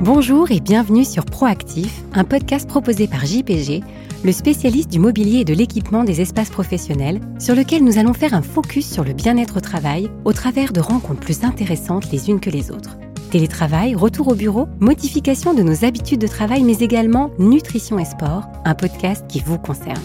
Bonjour 0.00 0.52
et 0.52 0.60
bienvenue 0.60 1.04
sur 1.04 1.24
Proactif, 1.24 2.04
un 2.14 2.22
podcast 2.22 2.68
proposé 2.68 3.08
par 3.08 3.26
JPG, 3.26 3.82
le 4.22 4.30
spécialiste 4.30 4.92
du 4.92 5.00
mobilier 5.00 5.40
et 5.40 5.44
de 5.44 5.52
l'équipement 5.52 6.04
des 6.04 6.20
espaces 6.20 6.50
professionnels, 6.50 7.20
sur 7.40 7.56
lequel 7.56 7.82
nous 7.82 7.98
allons 7.98 8.12
faire 8.12 8.32
un 8.32 8.42
focus 8.42 8.88
sur 8.88 9.02
le 9.02 9.12
bien-être 9.12 9.56
au 9.56 9.60
travail 9.60 10.08
au 10.24 10.32
travers 10.32 10.72
de 10.72 10.78
rencontres 10.78 11.18
plus 11.18 11.42
intéressantes 11.42 12.12
les 12.12 12.30
unes 12.30 12.38
que 12.38 12.48
les 12.48 12.70
autres. 12.70 12.96
Télétravail, 13.32 13.96
retour 13.96 14.28
au 14.28 14.36
bureau, 14.36 14.68
modification 14.78 15.52
de 15.52 15.64
nos 15.64 15.84
habitudes 15.84 16.20
de 16.20 16.28
travail, 16.28 16.62
mais 16.62 16.78
également 16.78 17.32
nutrition 17.40 17.98
et 17.98 18.04
sport, 18.04 18.44
un 18.64 18.76
podcast 18.76 19.24
qui 19.28 19.40
vous 19.40 19.58
concerne. 19.58 19.98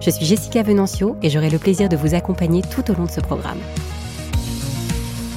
Je 0.00 0.10
suis 0.10 0.24
Jessica 0.24 0.62
Venancio 0.62 1.16
et 1.20 1.30
j'aurai 1.30 1.50
le 1.50 1.58
plaisir 1.58 1.88
de 1.88 1.96
vous 1.96 2.14
accompagner 2.14 2.62
tout 2.62 2.88
au 2.92 2.94
long 2.94 3.06
de 3.06 3.10
ce 3.10 3.20
programme. 3.20 3.58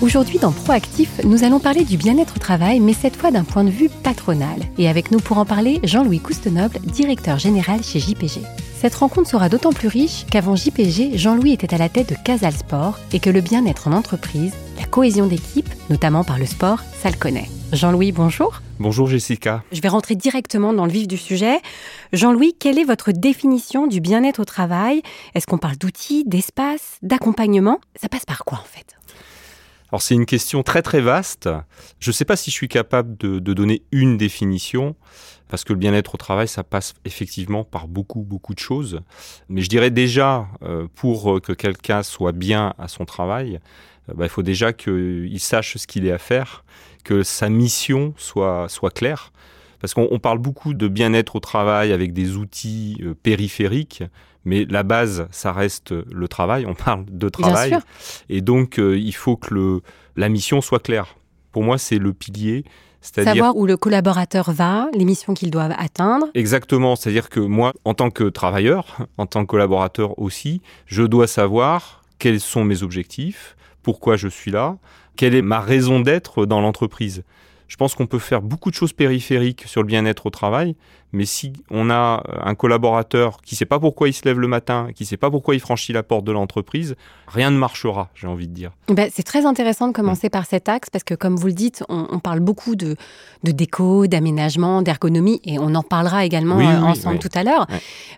Aujourd'hui 0.02 0.40
dans 0.40 0.54
Proactif, 0.54 1.22
nous 1.26 1.44
allons 1.44 1.60
parler 1.60 1.84
du 1.84 1.98
bien-être 1.98 2.38
au 2.38 2.40
travail, 2.40 2.80
mais 2.80 2.94
cette 2.94 3.18
fois 3.18 3.32
d'un 3.32 3.44
point 3.44 3.66
de 3.66 3.70
vue 3.70 3.90
patronal. 3.90 4.62
Et 4.78 4.88
avec 4.88 5.12
nous 5.12 5.20
pour 5.20 5.38
en 5.40 5.44
parler, 5.46 5.82
Jean-Louis 5.84 6.22
Coustenoble, 6.22 6.80
directeur 6.80 7.38
général 7.38 7.84
chez 7.84 8.00
JPG. 8.00 8.40
Cette 8.80 8.96
rencontre 8.96 9.30
sera 9.30 9.50
d'autant 9.50 9.74
plus 9.74 9.90
riche 9.90 10.26
qu'avant 10.32 10.56
JPG, 10.56 11.18
Jean-Louis 11.18 11.52
était 11.52 11.74
à 11.74 11.78
la 11.78 11.90
tête 11.90 12.08
de 12.08 12.16
Casal 12.16 12.54
Sport 12.54 12.98
et 13.12 13.20
que 13.20 13.30
le 13.30 13.42
bien-être 13.42 13.90
en 13.90 13.92
entreprise, 13.92 14.54
la 14.78 14.86
cohésion 14.86 15.28
d'équipe, 15.28 15.70
notamment 15.90 16.24
par 16.24 16.40
le 16.40 16.46
sport, 16.46 16.80
ça 16.98 17.10
le 17.10 17.18
connaît. 17.18 17.50
Jean-Louis, 17.74 18.14
bonjour. 18.14 18.62
Bonjour 18.80 19.06
Jessica. 19.06 19.64
Je 19.74 19.82
vais 19.82 19.90
rentrer 19.90 20.16
directement 20.16 20.72
dans 20.72 20.86
le 20.86 20.94
vif 20.94 21.10
du 21.10 21.18
sujet. 21.18 21.60
Jean-Louis, 22.14 22.56
quelle 22.58 22.80
est 22.80 22.86
votre 22.86 23.12
définition 23.12 23.86
du 23.86 24.00
bien-être 24.00 24.40
au 24.40 24.46
travail? 24.46 25.02
Est-ce 25.36 25.46
qu'on 25.46 25.58
parle 25.58 25.76
d'outils, 25.76 26.24
d'espace, 26.26 27.00
d'accompagnement? 27.02 27.80
Ça 28.02 28.08
passe 28.08 28.26
par 28.26 28.46
quoi 28.46 28.60
en 28.60 28.68
fait? 28.68 28.99
Alors 29.92 30.02
c'est 30.02 30.16
une 30.16 30.26
question 30.26 30.64
très 30.64 30.82
très 30.82 31.02
vaste. 31.02 31.50
Je 32.00 32.10
ne 32.10 32.14
sais 32.14 32.26
pas 32.26 32.36
si 32.36 32.52
je 32.52 32.56
suis 32.56 32.68
capable 32.68 33.18
de, 33.18 33.40
donner 33.40 33.84
une 33.92 34.18
définition, 34.18 34.96
parce 35.48 35.64
que 35.64 35.74
le 35.74 35.80
bien-être 35.80 36.14
au 36.14 36.18
travail, 36.18 36.48
ça 36.48 36.64
passe 36.64 36.94
effectivement 37.06 37.64
par 37.64 37.88
beaucoup 37.88 38.22
beaucoup 38.22 38.54
de 38.54 38.60
choses. 38.60 39.02
Mais 39.50 39.62
je 39.62 39.70
dirais 39.70 39.90
déjà, 39.90 40.48
euh, 40.62 40.88
pour 40.96 41.42
que 41.42 41.54
quelqu'un 41.54 42.04
soit 42.04 42.32
bien 42.32 42.74
à 42.78 42.88
son 42.88 43.06
travail, 43.06 43.60
euh, 44.10 44.14
bah, 44.16 44.26
il 44.26 44.30
faut 44.30 44.44
déjà 44.44 44.74
qu'il 44.74 45.40
sache 45.40 45.78
ce 45.78 45.88
qu'il 45.88 46.06
est 46.06 46.12
à 46.12 46.20
faire, 46.20 46.64
que 47.04 47.24
sa 47.24 47.50
mission 47.50 48.14
soit, 48.18 48.70
soit 48.70 48.92
claire. 48.92 49.32
Parce 49.82 49.94
qu'on 49.94 50.20
parle 50.20 50.40
beaucoup 50.40 50.74
de 50.74 50.88
bien-être 50.88 51.36
au 51.36 51.40
travail 51.40 51.92
avec 51.94 52.14
des 52.14 52.36
outils 52.36 52.98
euh, 53.02 53.14
périphériques, 53.14 54.04
mais 54.46 54.66
la 54.66 54.84
base, 54.84 55.28
ça 55.32 55.52
reste 55.52 55.92
le 55.92 56.28
travail. 56.28 56.66
On 56.66 56.74
parle 56.74 57.06
de 57.10 57.30
travail. 57.30 57.78
Et 58.30 58.42
donc, 58.42 58.80
euh, 58.80 58.98
il 58.98 59.14
faut 59.14 59.36
que 59.36 59.54
le, 59.54 59.82
la 60.16 60.30
mission 60.30 60.62
soit 60.62 60.80
claire. 60.80 61.16
Pour 61.52 61.64
moi, 61.64 61.78
c'est 61.78 61.98
le 61.98 62.14
pilier. 62.14 62.64
Savoir 63.02 63.56
où 63.56 63.66
le 63.66 63.78
collaborateur 63.78 64.52
va, 64.52 64.88
les 64.94 65.06
missions 65.06 65.34
qu'il 65.34 65.52
doit 65.52 65.64
atteindre. 65.64 66.28
Exactement. 66.34 66.96
C'est-à-dire 66.96 67.30
que 67.30 67.40
moi, 67.40 67.74
en 67.86 67.94
tant 67.94 68.10
que 68.10 68.26
travailleur, 68.26 69.08
en 69.18 69.26
tant 69.26 69.42
que 69.42 69.48
collaborateur 69.48 70.20
aussi, 70.20 70.62
je 70.86 71.04
dois 71.04 71.28
savoir 71.28 72.04
quels 72.18 72.42
sont 72.42 72.66
mes 72.66 72.84
objectifs, 72.84 73.56
pourquoi 73.84 74.18
je 74.18 74.28
suis 74.28 74.52
là, 74.52 74.78
quelle 75.16 75.34
est 75.34 75.42
ma 75.42 75.62
raison 75.62 76.02
d'être 76.02 76.46
dans 76.46 76.60
l'entreprise. 76.60 77.24
Je 77.70 77.78
pense 77.78 77.96
qu'on 77.96 78.08
peut 78.08 78.20
faire 78.20 78.42
beaucoup 78.42 78.72
de 78.72 78.76
choses 78.76 78.94
périphériques 78.94 79.64
sur 79.68 79.82
le 79.82 79.88
bien-être 79.88 80.26
au 80.26 80.30
travail, 80.32 80.76
mais 81.12 81.26
si 81.26 81.54
on 81.72 81.90
a 81.90 82.24
un 82.44 82.56
collaborateur 82.56 83.42
qui 83.42 83.56
ne 83.56 83.58
sait 83.58 83.66
pas 83.66 83.80
pourquoi 83.80 84.10
il 84.10 84.14
se 84.14 84.26
lève 84.26 84.40
le 84.40 84.48
matin, 84.48 84.90
qui 84.94 85.04
ne 85.04 85.08
sait 85.08 85.18
pas 85.18 85.32
pourquoi 85.32 85.56
il 85.56 85.60
franchit 85.60 85.94
la 85.94 86.04
porte 86.04 86.24
de 86.24 86.32
l'entreprise, 86.32 86.96
rien 87.28 87.52
ne 87.52 87.58
marchera, 87.58 88.10
j'ai 88.16 88.28
envie 88.28 88.48
de 88.48 88.54
dire. 88.54 88.72
Ben, 88.90 89.10
c'est 89.14 89.24
très 89.24 89.46
intéressant 89.46 89.88
de 89.88 89.94
commencer 89.94 90.28
mm. 90.28 90.32
par 90.32 90.46
cet 90.46 90.70
axe 90.70 90.90
parce 90.92 91.04
que, 91.04 91.16
comme 91.16 91.36
vous 91.36 91.48
le 91.48 91.54
dites, 91.54 91.84
on, 91.90 92.20
parle 92.20 92.42
beaucoup 92.42 92.76
de, 92.76 92.96
déco, 93.44 94.08
d'aménagement, 94.08 94.82
d'ergonomie 94.82 95.42
et 95.44 95.58
on 95.58 95.74
en 95.74 95.84
parlera 95.84 96.26
également 96.26 96.60
euh, 96.60 96.82
ensemble 96.82 97.20
tout 97.20 97.30
à 97.34 97.44
l'heure. 97.44 97.66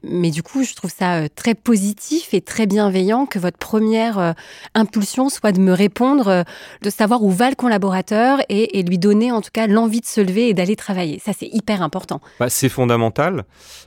Mais 0.03 0.31
du 0.31 0.43
coup, 0.43 0.63
je 0.63 0.73
trouve 0.73 0.91
ça 0.91 1.15
euh, 1.15 1.27
très 1.33 1.55
positif 1.55 2.33
et 2.33 2.41
très 2.41 2.65
bienveillant 2.65 3.25
que 3.25 3.39
votre 3.39 3.57
première 3.57 4.19
euh, 4.19 4.31
impulsion 4.75 5.29
soit 5.29 5.51
de 5.51 5.59
me 5.59 5.73
répondre, 5.73 6.43
de 6.81 6.89
savoir 6.89 7.23
où 7.23 7.29
va 7.29 7.49
le 7.49 7.55
collaborateur 7.55 8.39
et, 8.49 8.81
lui 8.81 8.97
donner 8.97 9.31
en 9.31 9.40
tout 9.41 9.49
cas 9.53 9.67
l'envie 9.67 10.01
de 10.01 10.05
se 10.05 10.21
lever 10.21 10.49
et 10.49 10.53
d'aller 10.53 10.75
travailler. 10.75 11.19
Ça, 11.19 11.33
c'est 11.37 11.49
hyper 11.51 11.81
important. 11.81 12.21
Bah, 12.39 12.49
c'est 12.49 12.69
fondamental. 12.69 13.43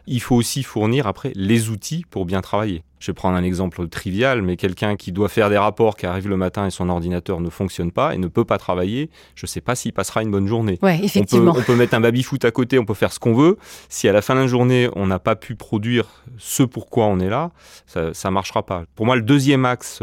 Il 0.06 0.20
faut 0.20 0.36
aussi 0.36 0.62
fournir 0.62 1.06
après 1.06 1.32
les 1.34 1.70
outils 1.70 2.04
pour 2.10 2.24
bien 2.24 2.40
travailler. 2.40 2.82
Je 3.04 3.10
vais 3.10 3.14
prendre 3.14 3.36
un 3.36 3.42
exemple 3.42 3.86
trivial, 3.88 4.40
mais 4.40 4.56
quelqu'un 4.56 4.96
qui 4.96 5.12
doit 5.12 5.28
faire 5.28 5.50
des 5.50 5.58
rapports, 5.58 5.96
qui 5.96 6.06
arrive 6.06 6.26
le 6.26 6.38
matin 6.38 6.66
et 6.66 6.70
son 6.70 6.88
ordinateur 6.88 7.40
ne 7.40 7.50
fonctionne 7.50 7.92
pas 7.92 8.14
et 8.14 8.18
ne 8.18 8.28
peut 8.28 8.46
pas 8.46 8.56
travailler, 8.56 9.10
je 9.34 9.44
ne 9.44 9.48
sais 9.48 9.60
pas 9.60 9.74
s'il 9.74 9.92
passera 9.92 10.22
une 10.22 10.30
bonne 10.30 10.46
journée. 10.46 10.78
effectivement. 11.02 11.54
On 11.54 11.62
peut, 11.62 11.76
mettre 11.76 11.94
un 11.94 12.00
baby-foot 12.00 12.44
à 12.46 12.50
côté, 12.50 12.78
on 12.78 12.86
peut 12.86 12.94
faire 12.94 13.12
ce 13.12 13.18
qu'on 13.18 13.34
veut. 13.34 13.58
Si 13.90 14.08
à 14.08 14.12
la 14.12 14.22
fin 14.22 14.34
de 14.34 14.40
la 14.40 14.46
journée, 14.46 14.88
on 14.96 15.06
n'a 15.06 15.18
pas 15.18 15.36
pu 15.36 15.54
produire 15.54 16.22
ce 16.38 16.62
pourquoi 16.62 17.04
on 17.04 17.20
est 17.20 17.28
là, 17.28 17.50
ça 17.86 18.12
ne 18.24 18.30
marchera 18.30 18.64
pas. 18.64 18.84
Pour 18.94 19.04
moi, 19.04 19.16
le 19.16 19.22
deuxième 19.22 19.66
axe 19.66 20.02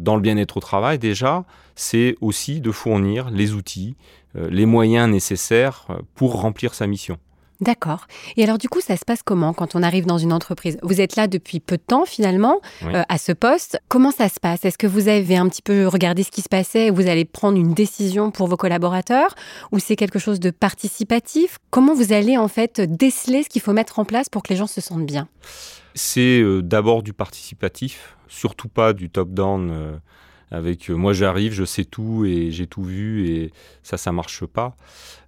dans 0.00 0.16
le 0.16 0.22
bien-être 0.22 0.56
au 0.56 0.60
travail, 0.60 0.98
déjà, 0.98 1.44
c'est 1.74 2.16
aussi 2.20 2.60
de 2.60 2.72
fournir 2.72 3.30
les 3.30 3.52
outils, 3.52 3.96
euh, 4.36 4.48
les 4.50 4.66
moyens 4.66 5.08
nécessaires 5.10 5.86
euh, 5.90 5.98
pour 6.14 6.40
remplir 6.40 6.74
sa 6.74 6.86
mission. 6.86 7.18
D'accord. 7.60 8.06
Et 8.36 8.44
alors 8.44 8.58
du 8.58 8.68
coup, 8.68 8.80
ça 8.80 8.96
se 8.96 9.04
passe 9.04 9.22
comment 9.22 9.52
quand 9.52 9.74
on 9.74 9.82
arrive 9.82 10.06
dans 10.06 10.18
une 10.18 10.32
entreprise? 10.32 10.78
Vous 10.82 11.00
êtes 11.00 11.16
là 11.16 11.26
depuis 11.26 11.60
peu 11.60 11.76
de 11.76 11.82
temps 11.82 12.06
finalement 12.06 12.60
euh, 12.84 13.02
à 13.08 13.18
ce 13.18 13.32
poste. 13.32 13.80
Comment 13.88 14.10
ça 14.10 14.28
se 14.28 14.40
passe? 14.40 14.64
Est-ce 14.64 14.78
que 14.78 14.86
vous 14.86 15.08
avez 15.08 15.36
un 15.36 15.48
petit 15.48 15.62
peu 15.62 15.86
regardé 15.86 16.22
ce 16.22 16.30
qui 16.30 16.40
se 16.40 16.48
passait 16.48 16.86
et 16.86 16.90
vous 16.90 17.06
allez 17.06 17.24
prendre 17.24 17.58
une 17.58 17.74
décision 17.74 18.30
pour 18.30 18.48
vos 18.48 18.56
collaborateurs? 18.56 19.34
Ou 19.72 19.78
c'est 19.78 19.96
quelque 19.96 20.18
chose 20.18 20.40
de 20.40 20.50
participatif? 20.50 21.58
Comment 21.70 21.94
vous 21.94 22.12
allez 22.12 22.38
en 22.38 22.48
fait 22.48 22.80
déceler 22.80 23.42
ce 23.42 23.48
qu'il 23.48 23.60
faut 23.60 23.72
mettre 23.72 23.98
en 23.98 24.04
place 24.04 24.28
pour 24.28 24.42
que 24.42 24.48
les 24.48 24.56
gens 24.56 24.66
se 24.66 24.80
sentent 24.80 25.06
bien? 25.06 25.28
C'est 25.94 26.40
euh, 26.40 26.62
d'abord 26.62 27.02
du 27.02 27.12
participatif, 27.12 28.16
surtout 28.28 28.68
pas 28.68 28.92
du 28.92 29.10
top-down. 29.10 29.70
Euh, 29.70 29.96
avec 30.50 30.90
euh, 30.90 30.94
moi 30.94 31.12
j'arrive, 31.12 31.52
je 31.52 31.64
sais 31.64 31.84
tout 31.84 32.24
et 32.24 32.50
j'ai 32.50 32.66
tout 32.66 32.82
vu 32.82 33.28
et 33.28 33.52
ça, 33.82 33.96
ça 33.96 34.12
marche 34.12 34.44
pas. 34.46 34.76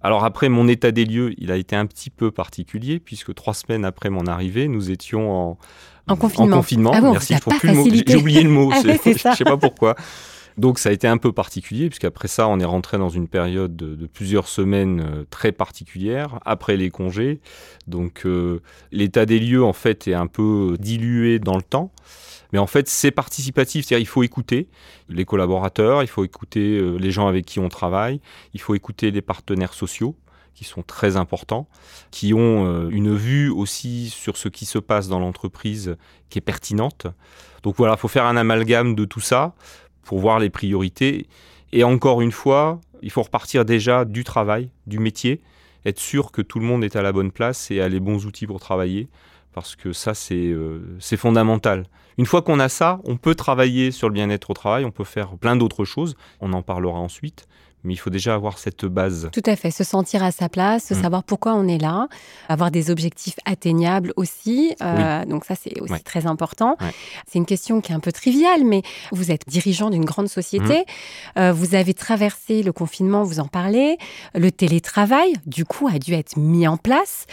Alors 0.01 0.25
après, 0.25 0.49
mon 0.49 0.67
état 0.67 0.91
des 0.91 1.05
lieux, 1.05 1.33
il 1.37 1.51
a 1.51 1.57
été 1.57 1.75
un 1.75 1.85
petit 1.85 2.09
peu 2.09 2.31
particulier 2.31 2.99
puisque 2.99 3.33
trois 3.33 3.53
semaines 3.53 3.85
après 3.85 4.09
mon 4.09 4.27
arrivée, 4.27 4.67
nous 4.67 4.91
étions 4.91 5.31
en, 5.31 5.57
en 6.07 6.15
confinement. 6.15 6.55
En 6.55 6.59
confinement. 6.59 6.91
Ah 6.93 7.01
Merci, 7.01 7.35
J'ai 8.07 8.15
oublié 8.17 8.43
le 8.43 8.49
mot, 8.49 8.69
ah 8.73 8.81
je 8.83 9.29
ne 9.29 9.35
sais 9.35 9.43
pas 9.43 9.57
pourquoi. 9.57 9.95
Donc 10.57 10.79
ça 10.79 10.89
a 10.89 10.91
été 10.91 11.07
un 11.07 11.17
peu 11.17 11.31
particulier, 11.31 11.89
puisqu'après 11.89 12.27
ça, 12.27 12.47
on 12.47 12.59
est 12.59 12.65
rentré 12.65 12.97
dans 12.97 13.09
une 13.09 13.27
période 13.27 13.75
de, 13.75 14.07
plusieurs 14.07 14.47
semaines 14.47 15.01
euh, 15.01 15.25
très 15.29 15.51
particulière, 15.51 16.39
après 16.45 16.77
les 16.77 16.89
congés. 16.89 17.39
Donc 17.87 18.25
euh, 18.25 18.61
l'état 18.91 19.25
des 19.25 19.39
lieux, 19.39 19.63
en 19.63 19.73
fait, 19.73 20.07
est 20.07 20.13
un 20.13 20.27
peu 20.27 20.75
dilué 20.79 21.39
dans 21.39 21.55
le 21.55 21.63
temps. 21.63 21.91
Mais 22.53 22.59
en 22.59 22.67
fait, 22.67 22.87
c'est 22.87 23.11
participatif, 23.11 23.85
c'est-à-dire 23.85 24.03
il 24.03 24.07
faut 24.07 24.21
écouter 24.21 24.69
les 25.09 25.25
collaborateurs, 25.25 26.03
il 26.03 26.07
faut 26.07 26.23
écouter 26.23 26.77
euh, 26.77 26.97
les 26.97 27.09
gens 27.09 27.27
avec 27.27 27.45
qui 27.45 27.59
on 27.59 27.67
travaille, 27.67 28.21
il 28.53 28.61
faut 28.61 28.75
écouter 28.75 29.09
les 29.09 29.23
partenaires 29.23 29.73
sociaux 29.73 30.15
qui 30.53 30.63
sont 30.63 30.83
très 30.83 31.17
importants, 31.17 31.67
qui 32.11 32.31
ont 32.35 32.67
euh, 32.67 32.89
une 32.91 33.15
vue 33.15 33.49
aussi 33.49 34.11
sur 34.11 34.37
ce 34.37 34.49
qui 34.49 34.65
se 34.65 34.77
passe 34.77 35.07
dans 35.07 35.17
l'entreprise 35.17 35.97
qui 36.29 36.37
est 36.37 36.43
pertinente. 36.43 37.07
Donc 37.63 37.75
voilà, 37.77 37.93
il 37.93 37.99
faut 37.99 38.07
faire 38.07 38.25
un 38.25 38.37
amalgame 38.37 38.93
de 38.93 39.05
tout 39.05 39.19
ça 39.19 39.55
pour 40.03 40.19
voir 40.19 40.39
les 40.39 40.49
priorités. 40.49 41.27
Et 41.71 41.83
encore 41.83 42.21
une 42.21 42.31
fois, 42.31 42.79
il 43.01 43.11
faut 43.11 43.23
repartir 43.23 43.65
déjà 43.65 44.05
du 44.05 44.23
travail, 44.23 44.69
du 44.87 44.99
métier, 44.99 45.41
être 45.85 45.99
sûr 45.99 46.31
que 46.31 46.41
tout 46.41 46.59
le 46.59 46.65
monde 46.65 46.83
est 46.83 46.95
à 46.95 47.01
la 47.01 47.11
bonne 47.11 47.31
place 47.31 47.71
et 47.71 47.81
a 47.81 47.89
les 47.89 47.99
bons 47.99 48.25
outils 48.25 48.47
pour 48.47 48.59
travailler 48.59 49.07
parce 49.53 49.75
que 49.75 49.93
ça, 49.93 50.13
euh, 50.31 50.79
c'est 50.99 51.17
fondamental. 51.17 51.85
Une 52.17 52.25
fois 52.25 52.41
qu'on 52.41 52.59
a 52.59 52.69
ça, 52.69 52.99
on 53.05 53.17
peut 53.17 53.35
travailler 53.35 53.91
sur 53.91 54.09
le 54.09 54.13
bien-être 54.13 54.49
au 54.49 54.53
travail, 54.53 54.83
on 54.85 54.91
peut 54.91 55.03
faire 55.03 55.37
plein 55.37 55.55
d'autres 55.55 55.85
choses, 55.85 56.15
on 56.41 56.53
en 56.53 56.61
parlera 56.61 56.99
ensuite, 56.99 57.47
mais 57.83 57.93
il 57.93 57.97
faut 57.97 58.09
déjà 58.09 58.33
avoir 58.33 58.57
cette 58.57 58.85
base. 58.85 59.29
Tout 59.31 59.43
à 59.45 59.55
fait, 59.55 59.71
se 59.71 59.83
sentir 59.83 60.23
à 60.23 60.31
sa 60.31 60.49
place, 60.49 60.91
mm. 60.91 61.01
savoir 61.01 61.23
pourquoi 61.23 61.53
on 61.55 61.67
est 61.67 61.77
là, 61.77 62.07
avoir 62.47 62.71
des 62.71 62.91
objectifs 62.91 63.35
atteignables 63.45 64.13
aussi. 64.15 64.75
Euh, 64.81 65.25
donc 65.25 65.45
ça, 65.45 65.55
c'est 65.55 65.79
aussi 65.81 66.01
très 66.03 66.25
important. 66.25 66.77
C'est 67.27 67.39
une 67.39 67.45
question 67.45 67.81
qui 67.81 67.91
est 67.91 67.95
un 67.95 67.99
peu 67.99 68.11
triviale, 68.11 68.63
mais 68.63 68.81
vous 69.11 69.31
êtes 69.31 69.47
dirigeant 69.47 69.89
d'une 69.89 70.05
grande 70.05 70.29
société, 70.29 70.79
mm. 70.79 71.39
euh, 71.39 71.53
vous 71.53 71.75
avez 71.75 71.93
traversé 71.93 72.63
le 72.63 72.71
confinement, 72.71 73.23
vous 73.23 73.39
en 73.39 73.47
parlez, 73.47 73.97
le 74.33 74.51
télétravail, 74.51 75.33
du 75.45 75.65
coup, 75.65 75.87
a 75.87 75.99
dû 75.99 76.13
être 76.13 76.37
mis 76.37 76.67
en 76.67 76.77
place. 76.77 77.25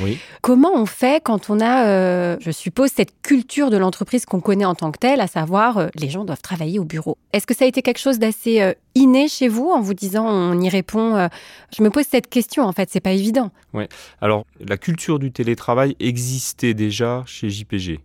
Comment 0.42 0.72
on 0.74 0.86
fait 0.86 1.22
quand 1.22 1.50
on 1.50 1.60
a, 1.60 1.86
euh, 1.86 2.36
je 2.40 2.50
suppose, 2.50 2.90
cette 2.94 3.22
culture 3.22 3.70
de 3.70 3.76
l'entreprise 3.76 4.24
qu'on 4.24 4.40
connaît 4.40 4.64
en 4.64 4.74
tant 4.74 4.90
que 4.90 4.98
telle, 4.98 5.20
à 5.20 5.26
savoir 5.26 5.88
les 5.94 6.10
gens 6.10 6.24
doivent 6.24 6.42
travailler 6.42 6.78
au 6.78 6.84
bureau? 6.84 7.16
Est-ce 7.32 7.46
que 7.46 7.54
ça 7.54 7.64
a 7.64 7.68
été 7.68 7.82
quelque 7.82 7.98
chose 7.98 8.18
d'assez 8.18 8.74
inné 8.94 9.28
chez 9.28 9.48
vous 9.48 9.70
en 9.70 9.80
vous 9.80 9.94
disant 9.94 10.26
on 10.26 10.60
y 10.60 10.68
répond 10.68 11.16
euh, 11.16 11.28
Je 11.76 11.82
me 11.82 11.90
pose 11.90 12.04
cette 12.10 12.28
question 12.28 12.64
en 12.64 12.72
fait, 12.72 12.88
c'est 12.90 13.00
pas 13.00 13.12
évident. 13.12 13.50
Oui. 13.72 13.84
Alors 14.20 14.44
la 14.60 14.76
culture 14.76 15.18
du 15.18 15.32
télétravail 15.32 15.96
existait 16.00 16.74
déjà 16.74 17.22
chez 17.26 17.50
JPG. 17.50 18.00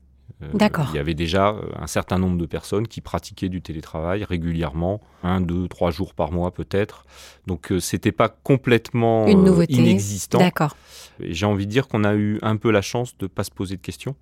D'accord. 0.54 0.88
Il 0.94 0.98
y 0.98 1.00
avait 1.00 1.14
déjà 1.14 1.56
un 1.80 1.88
certain 1.88 2.20
nombre 2.20 2.38
de 2.38 2.46
personnes 2.46 2.88
qui 2.88 3.00
pratiquaient 3.02 3.48
du 3.50 3.62
télétravail 3.62 4.24
régulièrement, 4.26 5.02
un, 5.24 5.40
deux, 5.40 5.68
trois 5.70 5.92
jours 5.92 6.14
par 6.14 6.32
mois 6.32 6.52
peut-être. 6.52 7.06
Donc 7.48 7.72
c'était 7.80 8.12
pas 8.12 8.30
complètement 8.30 9.28
Une 9.28 9.44
nouveauté. 9.44 9.74
inexistant. 9.74 10.40
D'accord. 10.40 10.76
J'ai 11.22 11.46
envie 11.46 11.66
de 11.66 11.72
dire 11.72 11.88
qu'on 11.88 12.04
a 12.04 12.16
eu 12.16 12.38
un 12.42 12.58
peu 12.58 12.70
la 12.70 12.82
chance 12.82 13.18
de 13.18 13.26
ne 13.26 13.30
pas 13.30 13.44
se 13.46 13.52
poser 13.52 13.78
de 13.78 13.82
questions 13.82 14.16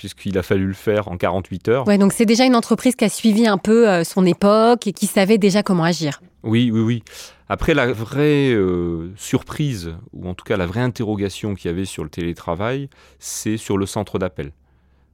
puisqu'il 0.00 0.38
a 0.38 0.42
fallu 0.42 0.66
le 0.66 0.72
faire 0.72 1.08
en 1.08 1.18
48 1.18 1.68
heures. 1.68 1.86
Ouais, 1.86 1.98
donc 1.98 2.14
c'est 2.14 2.24
déjà 2.24 2.46
une 2.46 2.56
entreprise 2.56 2.96
qui 2.96 3.04
a 3.04 3.10
suivi 3.10 3.46
un 3.46 3.58
peu 3.58 3.86
euh, 3.86 4.02
son 4.02 4.24
époque 4.24 4.86
et 4.86 4.94
qui 4.94 5.06
savait 5.06 5.36
déjà 5.36 5.62
comment 5.62 5.84
agir. 5.84 6.22
Oui, 6.42 6.70
oui, 6.72 6.80
oui. 6.80 7.02
Après, 7.50 7.74
la 7.74 7.92
vraie 7.92 8.50
euh, 8.50 9.12
surprise, 9.16 9.94
ou 10.14 10.26
en 10.26 10.32
tout 10.32 10.46
cas 10.46 10.56
la 10.56 10.64
vraie 10.64 10.80
interrogation 10.80 11.54
qu'il 11.54 11.70
y 11.70 11.74
avait 11.74 11.84
sur 11.84 12.02
le 12.02 12.08
télétravail, 12.08 12.88
c'est 13.18 13.58
sur 13.58 13.76
le 13.76 13.84
centre 13.84 14.18
d'appel. 14.18 14.52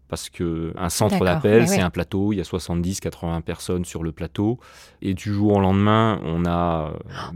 Parce 0.09 0.31
qu'un 0.31 0.89
centre 0.89 1.25
d'appel, 1.25 1.67
c'est 1.67 1.81
un 1.81 1.91
plateau, 1.91 2.33
il 2.33 2.37
y 2.37 2.41
a 2.41 2.45
70, 2.45 3.01
80 3.01 3.41
personnes 3.41 3.85
sur 3.85 4.05
le 4.05 4.13
plateau, 4.13 4.61
et 5.03 5.15
du 5.15 5.33
jour 5.33 5.57
au 5.57 5.61
lendemain, 5.61 6.21
on 6.25 6.47
a 6.47 6.93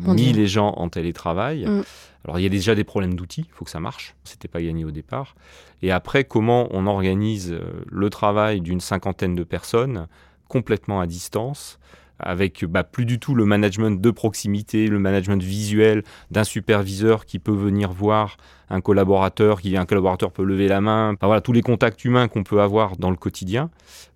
oh, 0.07 0.13
mis 0.13 0.33
les 0.33 0.47
gens 0.47 0.75
en 0.77 0.89
télétravail. 0.89 1.67
Mm. 1.67 1.83
Alors 2.25 2.39
il 2.39 2.43
y 2.43 2.47
a 2.47 2.51
déjà 2.51 2.75
des 2.75 2.85
problèmes 2.85 3.15
d'outils, 3.15 3.47
il 3.49 3.53
faut 3.53 3.65
que 3.65 3.71
ça 3.71 3.81
marche, 3.81 4.15
c'était 4.25 4.49
pas 4.49 4.63
gagné 4.63 4.85
au 4.85 4.91
départ. 4.91 5.35
Et 5.83 5.91
après, 5.91 6.25
comment 6.25 6.69
on 6.71 6.87
organise 6.87 7.53
euh, 7.53 7.83
le 7.91 8.11
travail 8.11 8.61
d'une 8.61 8.81
cinquantaine 8.81 9.35
de 9.35 9.43
personnes 9.43 10.07
complètement 10.49 11.01
à 11.01 11.07
distance 11.07 11.79
avec 12.23 12.65
bah, 12.65 12.85
plus 12.85 13.05
du 13.05 13.19
tout 13.19 13.35
le 13.35 13.45
management 13.45 14.01
de 14.01 14.11
proximité, 14.11 14.87
le 14.87 14.99
management 14.99 15.43
visuel 15.43 16.03
d'un 16.31 16.45
superviseur 16.45 17.27
qui 17.27 17.39
peut 17.39 17.53
venir 17.53 17.93
voir 17.93 18.37
un 18.69 18.81
collaborateur, 18.81 19.61
qui 19.61 19.77
un 19.77 19.87
collaborateur 19.87 20.33
peut 20.33 20.45
lever 20.45 20.69
la 20.69 20.81
main, 20.81 21.15
voilà 21.21 21.41
tous 21.41 21.53
les 21.53 21.63
contacts 21.63 22.05
humains 22.05 22.29
qu'on 22.29 22.45
peut 22.45 22.61
avoir 22.61 22.97
dans 22.97 23.11
le 23.11 23.17
quotidien. 23.17 23.71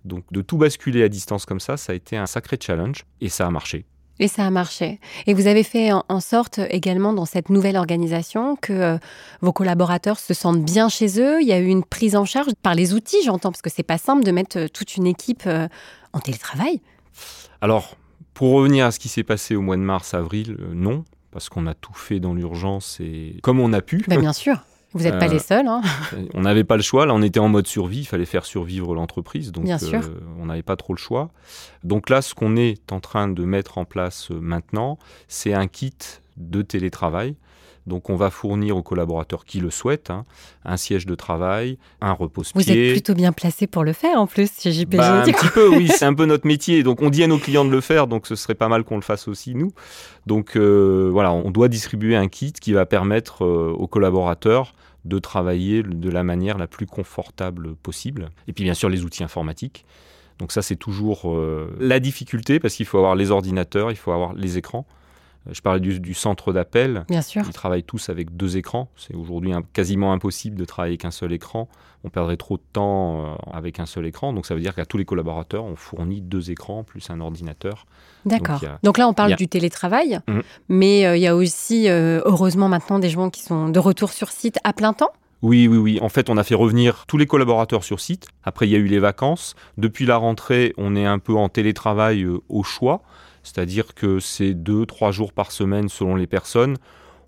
Donc 0.05 0.23
de 0.31 0.41
tout 0.41 0.57
basculer 0.57 1.03
à 1.03 1.09
distance 1.09 1.45
comme 1.45 1.59
ça, 1.59 1.77
ça 1.77 1.91
a 1.91 1.95
été 1.95 2.17
un 2.17 2.25
sacré 2.25 2.57
challenge 2.59 3.05
et 3.21 3.29
ça 3.29 3.45
a 3.45 3.49
marché. 3.49 3.85
Et 4.17 4.29
ça 4.29 4.45
a 4.45 4.49
marché. 4.49 4.99
Et 5.27 5.33
vous 5.33 5.47
avez 5.47 5.63
fait 5.63 5.91
en 5.91 6.19
sorte 6.21 6.61
également 6.69 7.11
dans 7.11 7.25
cette 7.25 7.49
nouvelle 7.49 7.75
organisation 7.75 8.55
que 8.55 8.71
euh, 8.71 8.97
vos 9.41 9.51
collaborateurs 9.51 10.19
se 10.19 10.33
sentent 10.33 10.63
bien 10.63 10.87
chez 10.87 11.19
eux. 11.19 11.41
Il 11.41 11.47
y 11.47 11.51
a 11.51 11.59
eu 11.59 11.67
une 11.67 11.83
prise 11.83 12.15
en 12.15 12.23
charge 12.23 12.53
par 12.61 12.75
les 12.75 12.93
outils, 12.93 13.21
j'entends, 13.25 13.51
parce 13.51 13.61
que 13.61 13.69
c'est 13.69 13.83
pas 13.83 13.97
simple 13.97 14.23
de 14.23 14.31
mettre 14.31 14.57
euh, 14.57 14.67
toute 14.69 14.95
une 14.95 15.05
équipe 15.05 15.43
euh, 15.47 15.67
en 16.13 16.19
télétravail. 16.19 16.79
Alors, 17.65 17.97
pour 18.35 18.51
revenir 18.51 18.85
à 18.85 18.91
ce 18.91 18.99
qui 18.99 19.09
s'est 19.09 19.23
passé 19.23 19.55
au 19.55 19.61
mois 19.63 19.75
de 19.75 19.81
mars-avril, 19.81 20.55
non, 20.71 21.03
parce 21.31 21.49
qu'on 21.49 21.65
a 21.65 21.73
tout 21.73 21.95
fait 21.95 22.19
dans 22.19 22.35
l'urgence 22.35 22.99
et 22.99 23.39
comme 23.41 23.59
on 23.59 23.73
a 23.73 23.81
pu. 23.81 24.05
Ben, 24.07 24.19
bien 24.19 24.33
sûr. 24.33 24.57
Vous 24.93 25.01
n'êtes 25.01 25.17
pas 25.17 25.27
les 25.27 25.39
seuls. 25.39 25.67
Hein. 25.67 25.81
On 26.35 26.41
n'avait 26.41 26.63
pas 26.63 26.75
le 26.75 26.83
choix. 26.83 27.07
Là, 27.07 27.15
on 27.15 27.23
était 27.23 27.39
en 27.39 27.49
mode 27.49 27.65
survie. 27.65 28.01
Il 28.01 28.05
fallait 28.05 28.25
faire 28.25 28.45
survivre 28.45 28.93
l'entreprise. 28.93 29.51
Donc, 29.51 29.63
Bien 29.63 29.79
sûr. 29.79 29.99
on 30.39 30.45
n'avait 30.45 30.61
pas 30.61 30.75
trop 30.75 30.93
le 30.93 30.99
choix. 30.99 31.31
Donc 31.83 32.11
là, 32.11 32.21
ce 32.21 32.35
qu'on 32.35 32.55
est 32.55 32.91
en 32.91 32.99
train 32.99 33.27
de 33.27 33.43
mettre 33.45 33.79
en 33.79 33.85
place 33.85 34.29
maintenant, 34.29 34.99
c'est 35.27 35.55
un 35.55 35.65
kit 35.65 35.95
de 36.37 36.61
télétravail. 36.61 37.35
Donc 37.87 38.09
on 38.09 38.15
va 38.15 38.31
fournir 38.31 38.75
aux 38.75 38.83
collaborateurs 38.83 39.45
qui 39.45 39.59
le 39.59 39.69
souhaitent 39.69 40.09
hein, 40.09 40.25
un 40.63 40.77
siège 40.77 41.05
de 41.05 41.13
travail, 41.13 41.77
un 42.01 42.13
repose-pied. 42.13 42.63
Vous 42.63 42.71
êtes 42.71 42.93
plutôt 42.93 43.13
bien 43.13 43.31
placé 43.31 43.67
pour 43.67 43.83
le 43.83 43.93
faire 43.93 44.19
en 44.19 44.25
plus 44.27 44.51
chez 44.59 44.71
JPG. 44.71 44.97
Bah, 44.97 45.21
un 45.21 45.23
petit 45.23 45.49
peu, 45.49 45.69
oui, 45.69 45.87
c'est 45.87 46.05
un 46.05 46.13
peu 46.13 46.25
notre 46.25 46.47
métier. 46.47 46.81
Donc 46.83 47.01
on 47.01 47.09
dit 47.09 47.23
à 47.23 47.27
nos 47.27 47.37
clients 47.37 47.65
de 47.65 47.69
le 47.69 47.81
faire, 47.81 48.07
donc 48.07 48.25
ce 48.27 48.35
serait 48.35 48.55
pas 48.55 48.69
mal 48.69 48.83
qu'on 48.83 48.95
le 48.95 49.01
fasse 49.01 49.27
aussi 49.27 49.53
nous. 49.53 49.71
Donc 50.25 50.55
euh, 50.55 51.09
voilà, 51.11 51.31
on 51.31 51.51
doit 51.51 51.67
distribuer 51.67 52.15
un 52.15 52.27
kit 52.27 52.53
qui 52.53 52.73
va 52.73 52.85
permettre 52.85 53.45
euh, 53.45 53.73
aux 53.77 53.87
collaborateurs 53.87 54.73
de 55.05 55.19
travailler 55.19 55.83
de 55.83 56.09
la 56.09 56.23
manière 56.23 56.57
la 56.57 56.67
plus 56.67 56.87
confortable 56.87 57.75
possible. 57.75 58.29
Et 58.47 58.53
puis 58.53 58.63
bien 58.63 58.73
sûr 58.73 58.89
les 58.89 59.03
outils 59.03 59.23
informatiques. 59.23 59.85
Donc 60.39 60.51
ça 60.51 60.61
c'est 60.61 60.75
toujours 60.75 61.31
euh, 61.31 61.73
la 61.79 61.99
difficulté 61.99 62.59
parce 62.59 62.73
qu'il 62.73 62.85
faut 62.85 62.97
avoir 62.97 63.15
les 63.15 63.29
ordinateurs, 63.31 63.91
il 63.91 63.97
faut 63.97 64.11
avoir 64.11 64.33
les 64.33 64.57
écrans. 64.57 64.87
Euh, 65.47 65.53
je 65.53 65.61
parlais 65.61 65.79
du, 65.79 66.13
centre 66.13 66.53
d'appel. 66.53 67.05
Bien 67.09 67.21
sûr. 67.21 67.43
Ils 67.45 67.53
travaillent 67.53 67.83
tous 67.83 68.09
avec 68.09 68.35
deux 68.35 68.57
écrans. 68.57 68.89
C'est 68.95 69.15
aujourd'hui 69.15 69.51
quasiment 69.73 70.13
impossible 70.13 70.57
de 70.57 70.65
travailler 70.65 70.93
avec 70.93 71.05
un 71.05 71.11
seul 71.11 71.33
écran. 71.33 71.67
On 72.03 72.09
perdrait 72.09 72.37
trop 72.37 72.57
de 72.57 72.63
temps 72.73 73.25
euh, 73.25 73.35
avec 73.51 73.79
un 73.79 73.85
seul 73.85 74.05
écran. 74.05 74.33
Donc 74.33 74.45
ça 74.45 74.55
veut 74.55 74.61
dire 74.61 74.75
qu'à 74.75 74.85
tous 74.85 74.97
les 74.97 75.05
collaborateurs, 75.05 75.63
on 75.63 75.75
fournit 75.75 76.21
deux 76.21 76.51
écrans 76.51 76.83
plus 76.83 77.09
un 77.09 77.19
ordinateur. 77.19 77.85
D'accord. 78.25 78.59
Donc, 78.81 78.97
là, 78.97 79.07
on 79.07 79.13
parle 79.13 79.35
du 79.35 79.47
télétravail, 79.47 80.19
mmh. 80.27 80.39
mais 80.67 81.05
euh, 81.05 81.15
il 81.15 81.21
y 81.21 81.27
a 81.27 81.35
aussi, 81.35 81.87
heureusement 81.87 82.67
maintenant, 82.67 82.97
des 82.97 83.09
gens 83.09 83.29
qui 83.29 83.43
sont 83.43 83.69
de 83.69 83.79
retour 83.79 84.11
sur 84.11 84.29
site 84.29 84.57
à 84.63 84.73
plein 84.73 84.93
temps. 84.93 85.11
Oui, 85.43 85.67
oui, 85.67 85.77
oui. 85.77 85.99
En 86.01 86.09
fait, 86.09 86.31
on 86.31 86.37
a 86.37 86.43
fait 86.43 86.55
revenir 86.55 87.05
tous 87.07 87.17
les 87.17 87.27
collaborateurs 87.27 87.83
sur 87.83 87.99
site. 87.99 88.27
Après, 88.43 88.67
il 88.67 88.71
y 88.71 88.75
a 88.75 88.79
eu 88.79 88.87
les 88.87 88.97
vacances. 88.97 89.53
Depuis 89.77 90.07
la 90.07 90.17
rentrée, 90.17 90.73
on 90.77 90.95
est 90.95 91.05
un 91.05 91.19
peu 91.19 91.35
en 91.35 91.49
télétravail 91.49 92.25
au 92.49 92.63
choix 92.63 93.03
c'est-à-dire 93.45 93.93
que 93.93 94.19
c'est 94.19 94.55
deux, 94.55 94.85
trois 94.87 95.11
jours 95.11 95.31
par 95.31 95.51
semaine 95.51 95.87
selon 95.87 96.15
les 96.15 96.27
personnes. 96.27 96.77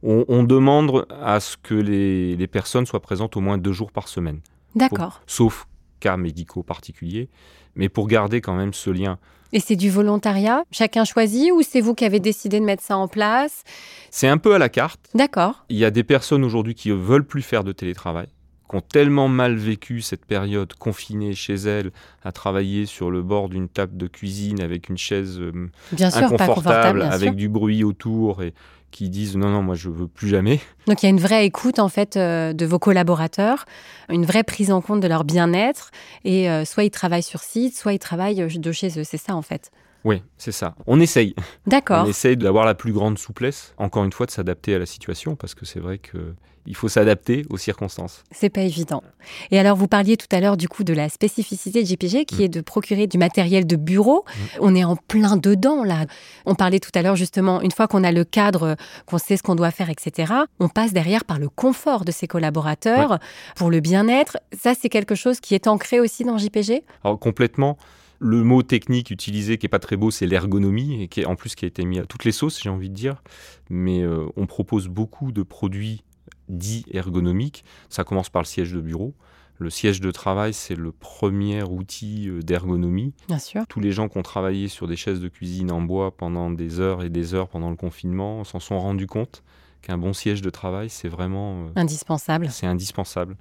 On, 0.04 0.44
demande 0.44 1.06
à 1.22 1.40
ce 1.40 1.58
que 1.58 1.74
les, 1.74 2.48
personnes 2.48 2.86
soient 2.86 3.02
présentes 3.02 3.38
au 3.38 3.42
moins 3.42 3.58
deux 3.58 3.72
jours 3.72 3.92
par 3.92 4.08
semaine. 4.08 4.42
D'accord. 4.76 5.22
Sauf 5.28 5.68
cas 6.00 6.18
médicaux 6.18 6.64
particuliers, 6.64 7.30
mais 7.76 7.90
pour 7.90 8.08
garder 8.08 8.42
quand 8.42 8.56
même 8.56 8.74
ce 8.74 8.90
lien. 8.90 9.18
Et 9.54 9.60
c'est 9.60 9.76
du 9.76 9.90
volontariat? 9.90 10.64
Chacun 10.72 11.04
choisit 11.04 11.52
ou 11.52 11.62
c'est 11.62 11.82
vous 11.82 11.96
qui 11.96 12.06
avez 12.06 12.20
décidé 12.20 12.60
de 12.60 12.66
mettre 12.66 12.84
ça 12.84 12.98
en 12.98 13.08
place? 13.08 13.64
C'est 14.12 14.28
un 14.28 14.38
peu 14.38 14.54
à 14.54 14.60
la 14.60 14.70
carte. 14.70 15.10
D'accord. 15.14 15.66
Il 15.70 15.78
y 15.78 15.86
a 15.86 15.92
des 15.92 16.04
personnes 16.04 16.44
aujourd'hui 16.44 16.76
qui 16.76 16.90
ne 16.90 16.96
veulent 16.96 17.26
plus 17.26 17.42
faire 17.42 17.64
de 17.64 17.72
télétravail 17.72 18.28
qui 18.70 18.76
ont 18.76 18.82
tellement 18.82 19.28
mal 19.28 19.56
vécu 19.56 20.02
cette 20.02 20.26
période 20.26 20.74
confinée 20.74 21.34
chez 21.34 21.56
elles, 21.56 21.92
à 22.24 22.32
travailler 22.32 22.86
sur 22.86 23.12
le 23.12 23.22
bord 23.22 23.50
d'une 23.50 23.70
table 23.70 23.98
de 23.98 24.08
cuisine 24.08 24.62
avec 24.62 24.90
une 24.90 24.98
chaise 24.98 25.40
euh, 25.40 25.70
bien 25.92 26.14
inconfortable, 26.14 27.02
avec 27.02 27.36
du 27.36 27.50
bruit 27.50 27.84
autour 27.84 28.44
et 28.44 28.54
qui 28.92 29.10
disent 29.10 29.36
non 29.36 29.50
non 29.50 29.62
moi 29.62 29.76
je 29.76 29.90
veux 29.90 30.08
plus 30.08 30.30
jamais. 30.30 30.60
Donc 30.88 31.04
il 31.04 31.06
y 31.06 31.08
a 31.08 31.10
une 31.10 31.20
vraie 31.20 31.46
écoute 31.46 31.80
en 31.80 31.90
fait 31.90 32.18
euh, 32.18 32.54
de 32.54 32.66
vos 32.66 32.80
collaborateurs, 32.80 33.66
une 34.10 34.26
vraie 34.26 34.44
prise 34.44 34.72
en 34.72 34.82
compte 34.82 35.02
de 35.02 35.08
leur 35.08 35.24
bien-être 35.24 35.92
et 36.24 36.50
euh, 36.50 36.66
soit 36.66 36.84
ils 36.84 36.92
travaillent 36.92 37.24
sur 37.24 37.42
site, 37.42 37.76
soit 37.76 37.94
ils 37.94 38.00
travaillent 38.00 38.48
de 38.48 38.72
chez 38.72 39.00
eux, 39.00 39.04
c'est 39.04 39.18
ça 39.18 39.36
en 39.36 39.42
fait. 39.42 39.72
Oui, 40.04 40.24
c'est 40.38 40.52
ça. 40.52 40.76
On 40.86 41.00
essaye. 41.00 41.36
D'accord. 41.66 42.06
On 42.06 42.10
essaye 42.10 42.38
d'avoir 42.38 42.66
la 42.66 42.76
plus 42.76 42.94
grande 42.94 43.18
souplesse, 43.18 43.74
encore 43.78 44.04
une 44.04 44.14
fois, 44.14 44.26
de 44.26 44.32
s'adapter 44.32 44.76
à 44.76 44.80
la 44.80 44.86
situation, 44.86 45.36
parce 45.36 45.56
que 45.56 45.66
c'est 45.66 45.80
vrai 45.80 46.00
qu'il 46.00 46.76
faut 46.76 46.88
s'adapter 46.88 47.46
aux 47.50 47.58
circonstances. 47.58 48.24
C'est 48.32 48.50
pas 48.50 48.62
évident. 48.62 49.04
Et 49.52 49.60
alors, 49.60 49.76
vous 49.76 49.88
parliez 49.88 50.16
tout 50.16 50.28
à 50.32 50.40
l'heure 50.40 50.56
du 50.56 50.70
coup 50.70 50.84
de 50.84 50.94
la 50.94 51.10
spécificité 51.10 51.84
de 51.84 51.88
JPG, 51.88 52.26
qui 52.26 52.38
mm. 52.38 52.42
est 52.42 52.50
de 52.50 52.62
procurer 52.62 53.08
du 53.08 53.18
matériel 53.18 53.68
de 53.68 53.76
bureau. 53.76 54.24
Mm. 54.26 54.42
On 54.62 54.76
est 54.76 54.84
en 54.84 54.96
plein 54.96 55.36
dedans 55.36 55.84
là. 55.84 56.06
On 56.46 56.56
parlait 56.56 56.80
tout 56.80 56.92
à 56.94 57.02
l'heure 57.02 57.16
justement, 57.16 57.62
une 57.62 57.72
fois 57.72 57.88
qu'on 57.88 58.04
a 58.04 58.12
le 58.12 58.24
cadre, 58.24 58.76
qu'on 59.06 59.18
sait 59.18 59.36
ce 59.36 59.44
qu'on 59.44 59.56
doit 59.56 59.72
faire, 59.72 59.90
etc. 59.90 60.34
On 60.60 60.70
passe 60.70 60.94
derrière 60.94 61.26
par 61.26 61.40
le 61.40 61.50
confort 61.50 62.06
de 62.06 62.12
ses 62.12 62.28
collaborateurs, 62.28 63.20
pour 63.56 63.70
le 63.70 63.80
bien-être. 63.80 64.38
Ça, 64.58 64.74
c'est 64.80 64.90
quelque 64.90 65.16
chose 65.16 65.40
qui 65.40 65.56
est 65.56 65.68
ancré 65.68 66.00
aussi 66.00 66.24
dans 66.24 66.38
JPG. 66.38 66.84
Alors 67.04 67.20
complètement. 67.20 67.78
Le 68.20 68.44
mot 68.44 68.64
technique 68.64 69.12
utilisé 69.12 69.58
qui 69.58 69.66
est 69.68 69.70
pas 69.70 69.80
très 69.80 69.98
beau, 69.98 70.12
c'est 70.12 70.26
l'ergonomie, 70.26 71.04
et 71.04 71.08
qui 71.08 71.22
est 71.22 71.26
en 71.26 71.36
plus 71.36 71.56
qui 71.56 71.66
a 71.66 71.68
été 71.68 71.86
mis 71.86 72.00
à 72.00 72.06
toutes 72.06 72.26
les 72.26 72.32
sauces, 72.32 72.62
j'ai 72.62 72.70
envie 72.70 72.90
de 72.90 72.96
dire. 72.96 73.22
Mais 73.70 74.02
euh, 74.02 74.26
on 74.36 74.46
propose 74.46 74.88
beaucoup 74.88 75.32
de 75.32 75.44
produits 75.44 76.04
dits 76.50 76.86
ergonomiques. 76.92 77.64
Ça 77.90 78.04
commence 78.04 78.30
par 78.30 78.42
le 78.42 78.48
siège 78.48 78.74
de 78.74 78.82
bureau. 78.82 79.14
Le 79.60 79.70
siège 79.70 80.02
de 80.02 80.12
travail, 80.12 80.54
c'est 80.54 80.76
le 80.76 80.92
premier 80.92 81.64
outil 81.64 82.30
euh, 82.30 82.42
d'ergonomie. 82.42 83.14
Bien 83.28 83.40
sûr. 83.40 83.66
Tous 83.68 83.80
les 83.80 83.92
gens 83.92 84.08
qui 84.08 84.18
ont 84.18 84.24
travaillé 84.24 84.68
sur 84.68 84.88
des 84.88 84.96
chaises 84.96 85.20
de 85.20 85.28
cuisine 85.28 85.72
en 85.72 85.82
bois 85.82 86.16
pendant 86.16 86.52
des 86.52 86.80
heures 86.80 87.04
et 87.04 87.10
des 87.10 87.34
heures 87.34 87.50
pendant 87.50 87.70
le 87.70 87.76
confinement 87.76 88.44
s'en 88.44 88.60
sont 88.60 88.80
rendus 88.80 89.08
compte 89.08 89.44
qu'un 89.88 89.98
bon 89.98 90.14
siège 90.14 90.42
de 90.42 90.50
travail, 90.50 90.90
c'est 90.90 91.08
vraiment... 91.08 91.66
Euh, 91.66 91.70
indispensable. 91.76 92.50
C'est 92.52 92.68
indispensable. 92.68 93.38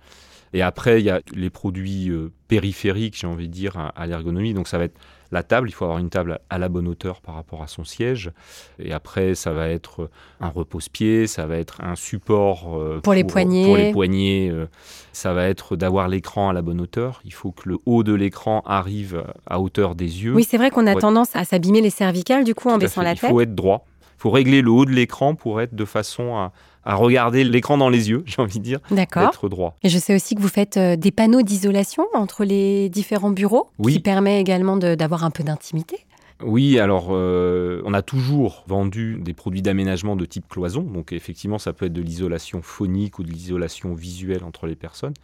Et 0.53 0.63
après, 0.63 1.01
il 1.01 1.05
y 1.05 1.11
a 1.11 1.21
les 1.35 1.51
produits 1.51 2.09
euh, 2.09 2.33
périphériques, 2.49 3.19
j'ai 3.19 3.27
envie 3.27 3.49
de 3.49 3.53
dire, 3.53 3.93
à, 3.95 4.07
l'ergonomie. 4.07 4.55
Donc 4.55 4.69
ça 4.69 4.79
va 4.79 4.85
être 4.85 4.99
la 5.33 5.43
table, 5.43 5.69
il 5.69 5.73
faut 5.73 5.85
avoir 5.85 5.99
une 5.99 6.09
table 6.09 6.39
à 6.51 6.59
la 6.59 6.69
bonne 6.69 6.87
hauteur 6.87 7.21
par 7.21 7.35
rapport 7.35 7.63
à 7.63 7.67
son 7.67 7.85
siège. 7.85 8.31
Et 8.79 8.93
après, 8.93 9.35
ça 9.35 9.53
va 9.53 9.69
être 9.69 10.09
un 10.41 10.49
repose-pied, 10.49 11.27
ça 11.27 11.47
va 11.47 11.57
être 11.57 11.81
un 11.83 11.97
support 11.97 12.77
euh, 12.77 13.01
pour, 13.01 13.13
les 13.13 13.25
poignets. 13.25 13.65
Pour 13.65 13.77
les 13.77 13.93
poignets. 13.93 14.49
Euh, 14.51 14.67
ça 15.13 15.33
va 15.33 15.49
être 15.49 15.75
d'avoir 15.75 16.09
l'écran 16.09 16.51
à 16.51 16.53
la 16.53 16.63
bonne 16.63 16.81
hauteur. 16.81 17.21
Il 17.25 17.33
faut 17.33 17.51
que 17.51 17.69
le 17.69 17.79
haut 17.87 18.05
de 18.05 18.15
l'écran 18.15 18.63
arrive 18.67 19.25
à 19.47 19.61
hauteur 19.61 19.95
des 19.95 20.23
yeux. 20.23 20.35
Oui, 20.35 20.45
c'est 20.49 20.59
vrai 20.59 20.71
qu'on 20.71 20.87
a 20.87 20.95
tendance 20.95 21.35
à 21.35 21.45
s'abîmer 21.45 21.81
les 21.81 21.91
cervicales 21.91 22.45
du 22.45 22.55
coup 22.55 22.69
en 22.69 22.79
baissant 22.79 23.03
la 23.03 23.15
tête. 23.15 23.25
Il 23.25 23.29
faut 23.31 23.41
être 23.41 23.55
droit. 23.55 23.86
Il 24.19 24.23
faut 24.23 24.31
régler 24.31 24.63
le 24.63 24.71
haut 24.71 24.85
de 24.85 24.93
l'écran 24.93 25.35
pour 25.35 25.61
être 25.61 25.75
de 25.75 25.85
façon 25.85 26.37
à, 26.37 26.53
à 26.87 26.95
regarder 26.95 27.45
l'écran 27.45 27.77
dans 27.77 27.91
les 27.91 28.09
yeux, 28.09 28.23
j'ai 28.27 28.41
envie 28.41 28.59
de 28.59 28.65
dire, 28.65 28.81
d'être 28.91 29.49
droit. 29.49 29.77
Et 29.83 29.89
je 29.89 29.99
sais 29.99 30.15
aussi 30.15 30.35
que 30.35 30.41
vous 30.41 30.49
faites 30.49 30.77
euh, 30.77 30.97
des 30.97 31.11
panneaux 31.11 31.43
d'isolation 31.43 32.07
entre 32.15 32.45
les 32.45 32.89
différents 32.89 33.31
bureaux, 33.31 33.69
oui. 33.79 33.95
qui 33.95 34.01
permet 34.01 34.41
également 34.41 34.77
d'avoir 34.77 35.25
un 35.25 35.31
peu 35.31 35.43
d'intimité. 35.43 35.99
Oui, 36.43 36.79
alors 36.79 37.09
euh, 37.11 37.81
on 37.87 37.95
a 37.95 38.03
toujours 38.03 38.63
vendu 38.67 39.19
des 39.21 39.33
produits 39.33 39.63
d'aménagement 39.63 40.17
de 40.17 40.27
type 40.27 40.49
cloison. 40.49 40.83
Donc 40.83 41.13
effectivement, 41.13 41.59
ça 41.59 41.73
peut 41.73 41.87
être 41.87 41.95
de 41.95 42.03
l'isolation 42.03 42.61
phonique 42.63 43.19
ou 43.19 43.25
de 43.25 43.31
l'isolation 43.31 43.95
visuelle 43.95 44.45
entre 44.45 44.67
les 44.67 44.77
personnes. 44.77 45.15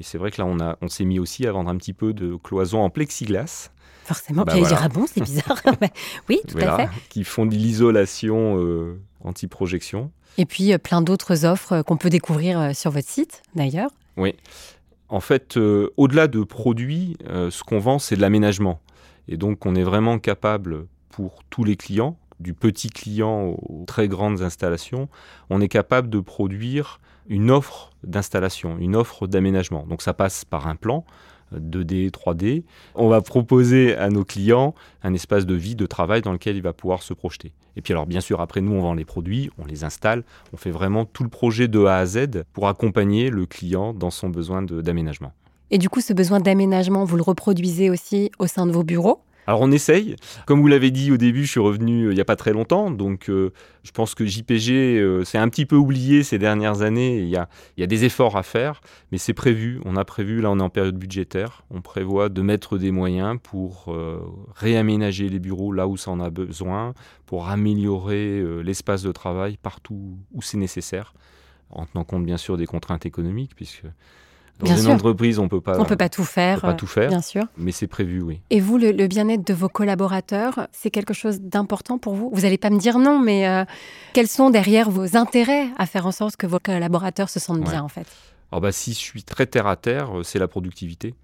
Et 0.00 0.04
c'est 0.04 0.18
vrai 0.18 0.30
que 0.30 0.40
là, 0.40 0.46
on, 0.46 0.58
a, 0.60 0.76
on 0.80 0.88
s'est 0.88 1.04
mis 1.04 1.18
aussi 1.18 1.46
à 1.46 1.52
vendre 1.52 1.70
un 1.70 1.76
petit 1.76 1.92
peu 1.92 2.12
de 2.14 2.36
cloison 2.36 2.80
en 2.82 2.90
plexiglas. 2.90 3.70
Forcément, 4.04 4.44
bah 4.44 4.52
puis 4.52 4.60
voilà. 4.60 4.76
dire, 4.76 4.84
ah 4.84 4.88
bon, 4.88 5.06
c'est 5.06 5.22
bizarre. 5.22 5.60
oui, 6.28 6.40
tout 6.46 6.58
à 6.58 6.76
fait. 6.76 6.88
Qui 7.08 7.24
font 7.24 7.46
de 7.46 7.54
l'isolation 7.54 8.58
euh, 8.58 9.00
anti-projection. 9.22 10.10
Et 10.38 10.46
puis 10.46 10.72
euh, 10.72 10.78
plein 10.78 11.02
d'autres 11.02 11.44
offres 11.44 11.82
qu'on 11.82 11.96
peut 11.96 12.10
découvrir 12.10 12.74
sur 12.76 12.90
votre 12.90 13.08
site, 13.08 13.42
d'ailleurs. 13.54 13.90
Oui. 14.16 14.34
En 15.08 15.20
fait, 15.20 15.56
au-delà 15.96 16.28
de 16.28 16.42
produits, 16.42 17.16
ce 17.28 17.62
qu'on 17.62 17.78
vend, 17.78 17.98
c'est 17.98 18.16
de 18.16 18.20
l'aménagement. 18.20 18.80
Et 19.28 19.36
donc, 19.36 19.64
on 19.64 19.74
est 19.74 19.82
vraiment 19.82 20.18
capable 20.18 20.86
pour 21.10 21.44
tous 21.50 21.62
les 21.62 21.76
clients, 21.76 22.16
du 22.40 22.54
petit 22.54 22.90
client 22.90 23.54
aux 23.56 23.84
très 23.86 24.08
grandes 24.08 24.42
installations, 24.42 25.08
on 25.50 25.60
est 25.60 25.68
capable 25.68 26.10
de 26.10 26.20
produire 26.20 27.00
une 27.28 27.50
offre 27.50 27.90
d'installation, 28.02 28.76
une 28.78 28.96
offre 28.96 29.26
d'aménagement. 29.26 29.86
Donc 29.86 30.02
ça 30.02 30.12
passe 30.12 30.44
par 30.44 30.66
un 30.66 30.76
plan 30.76 31.04
2D, 31.58 32.10
3D. 32.10 32.64
On 32.94 33.08
va 33.08 33.20
proposer 33.20 33.96
à 33.96 34.10
nos 34.10 34.24
clients 34.24 34.74
un 35.02 35.14
espace 35.14 35.46
de 35.46 35.54
vie, 35.54 35.74
de 35.74 35.86
travail 35.86 36.22
dans 36.22 36.32
lequel 36.32 36.56
il 36.56 36.62
va 36.62 36.72
pouvoir 36.72 37.02
se 37.02 37.14
projeter. 37.14 37.52
Et 37.76 37.80
puis 37.80 37.92
alors 37.92 38.06
bien 38.06 38.20
sûr, 38.20 38.40
après 38.40 38.60
nous, 38.60 38.72
on 38.72 38.80
vend 38.80 38.94
les 38.94 39.04
produits, 39.04 39.50
on 39.58 39.66
les 39.66 39.84
installe, 39.84 40.24
on 40.52 40.56
fait 40.56 40.70
vraiment 40.70 41.04
tout 41.04 41.22
le 41.22 41.28
projet 41.28 41.68
de 41.68 41.84
A 41.84 41.98
à 41.98 42.06
Z 42.06 42.44
pour 42.52 42.68
accompagner 42.68 43.30
le 43.30 43.46
client 43.46 43.92
dans 43.92 44.10
son 44.10 44.28
besoin 44.28 44.62
d'aménagement. 44.62 45.32
Et 45.70 45.78
du 45.78 45.88
coup, 45.88 46.00
ce 46.00 46.12
besoin 46.12 46.40
d'aménagement, 46.40 47.04
vous 47.04 47.16
le 47.16 47.22
reproduisez 47.22 47.90
aussi 47.90 48.30
au 48.38 48.46
sein 48.46 48.66
de 48.66 48.72
vos 48.72 48.84
bureaux? 48.84 49.22
Alors 49.46 49.60
on 49.60 49.70
essaye. 49.70 50.16
Comme 50.46 50.60
vous 50.60 50.68
l'avez 50.68 50.90
dit 50.90 51.12
au 51.12 51.16
début, 51.16 51.44
je 51.44 51.50
suis 51.50 51.60
revenu 51.60 52.06
euh, 52.06 52.12
il 52.12 52.14
n'y 52.14 52.20
a 52.20 52.24
pas 52.24 52.36
très 52.36 52.52
longtemps, 52.52 52.90
donc 52.90 53.28
euh, 53.28 53.52
je 53.82 53.90
pense 53.90 54.14
que 54.14 54.24
JPG 54.24 54.72
euh, 54.72 55.24
c'est 55.24 55.38
un 55.38 55.48
petit 55.48 55.66
peu 55.66 55.76
oublié 55.76 56.22
ces 56.22 56.38
dernières 56.38 56.82
années. 56.82 57.18
Il 57.18 57.28
y 57.28 57.36
a, 57.36 57.48
il 57.76 57.80
y 57.80 57.84
a 57.84 57.86
des 57.86 58.04
efforts 58.04 58.36
à 58.36 58.42
faire, 58.42 58.80
mais 59.12 59.18
c'est 59.18 59.34
prévu. 59.34 59.80
On 59.84 59.96
a 59.96 60.04
prévu, 60.04 60.40
là 60.40 60.50
on 60.50 60.58
est 60.58 60.62
en 60.62 60.70
période 60.70 60.96
budgétaire, 60.96 61.64
on 61.70 61.82
prévoit 61.82 62.28
de 62.28 62.42
mettre 62.42 62.78
des 62.78 62.90
moyens 62.90 63.38
pour 63.42 63.94
réaménager 64.54 65.28
les 65.28 65.38
bureaux 65.38 65.72
là 65.72 65.86
où 65.86 65.96
ça 65.96 66.10
en 66.10 66.20
a 66.20 66.30
besoin, 66.30 66.94
pour 67.26 67.48
améliorer 67.48 68.42
l'espace 68.62 69.02
de 69.02 69.12
travail 69.12 69.56
partout 69.56 70.18
où 70.32 70.42
c'est 70.42 70.56
nécessaire, 70.56 71.14
en 71.70 71.86
tenant 71.86 72.04
compte 72.04 72.24
bien 72.24 72.36
sûr 72.36 72.56
des 72.56 72.66
contraintes 72.66 73.06
économiques, 73.06 73.54
puisque 73.54 73.84
dans 74.60 74.76
une 74.76 74.90
entreprise, 74.90 75.38
on 75.38 75.48
peut 75.48 75.60
pas. 75.60 75.78
On 75.80 75.84
peut 75.84 75.96
pas 75.96 76.08
tout 76.08 76.24
faire. 76.24 76.60
pas 76.60 76.74
tout 76.74 76.86
faire. 76.86 77.08
Bien 77.08 77.22
sûr. 77.22 77.44
Mais 77.56 77.72
c'est 77.72 77.86
prévu, 77.86 78.22
oui. 78.22 78.40
Et 78.50 78.60
vous, 78.60 78.78
le, 78.78 79.06
bien-être 79.06 79.46
de 79.46 79.54
vos 79.54 79.68
collaborateurs, 79.68 80.68
c'est 80.72 80.90
quelque 80.90 81.14
chose 81.14 81.40
d'important 81.40 81.98
pour 81.98 82.14
vous? 82.14 82.30
Vous 82.32 82.42
n'allez 82.42 82.58
pas 82.58 82.70
me 82.70 82.78
dire 82.78 82.98
non, 82.98 83.18
mais 83.18 83.48
euh, 83.48 83.64
quels 84.12 84.28
sont 84.28 84.50
derrière 84.50 84.90
vos 84.90 85.16
intérêts 85.16 85.68
à 85.76 85.86
faire 85.86 86.06
en 86.06 86.12
sorte 86.12 86.36
que 86.36 86.46
vos 86.46 86.58
collaborateurs 86.58 87.28
se 87.28 87.40
sentent 87.40 87.64
bien, 87.64 87.82
en 87.82 87.88
fait? 87.88 88.06
Alors 88.52 88.60
bah, 88.60 88.72
si 88.72 88.92
je 88.92 88.98
suis 88.98 89.24
très 89.24 89.46
terre 89.46 89.66
à 89.66 89.76
terre, 89.76 90.18
euh, 90.18 90.22
c'est 90.22 90.38
la 90.38 90.46
productivité. 90.46 91.14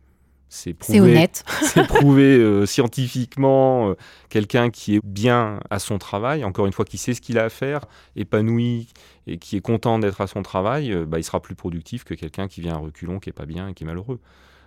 C'est 0.50 1.00
honnête. 1.00 1.44
c'est 1.62 1.86
prouvé 1.86 2.36
euh, 2.36 2.66
scientifiquement. 2.66 3.94
Quelqu'un 4.28 4.70
qui 4.70 4.96
est 4.96 5.00
bien 5.04 5.60
à 5.70 5.78
son 5.78 5.98
travail, 5.98 6.44
encore 6.44 6.66
une 6.66 6.72
fois, 6.72 6.84
qui 6.84 6.98
sait 6.98 7.14
ce 7.14 7.20
qu'il 7.20 7.38
a 7.38 7.44
à 7.44 7.48
faire, 7.48 7.86
épanoui, 8.16 8.88
et 9.26 9.38
qui 9.38 9.56
est 9.56 9.60
content 9.60 9.98
d'être 9.98 10.20
à 10.20 10.26
son 10.26 10.42
travail, 10.42 10.92
euh, 10.92 11.06
bah, 11.06 11.18
il 11.18 11.24
sera 11.24 11.40
plus 11.40 11.54
productif 11.54 12.04
que 12.04 12.14
quelqu'un 12.14 12.48
qui 12.48 12.60
vient 12.60 12.74
à 12.74 12.78
reculons, 12.78 13.20
qui 13.20 13.30
est 13.30 13.34
pas 13.34 13.46
bien 13.46 13.68
et 13.68 13.74
qui 13.74 13.84
est 13.84 13.86
malheureux. 13.86 14.18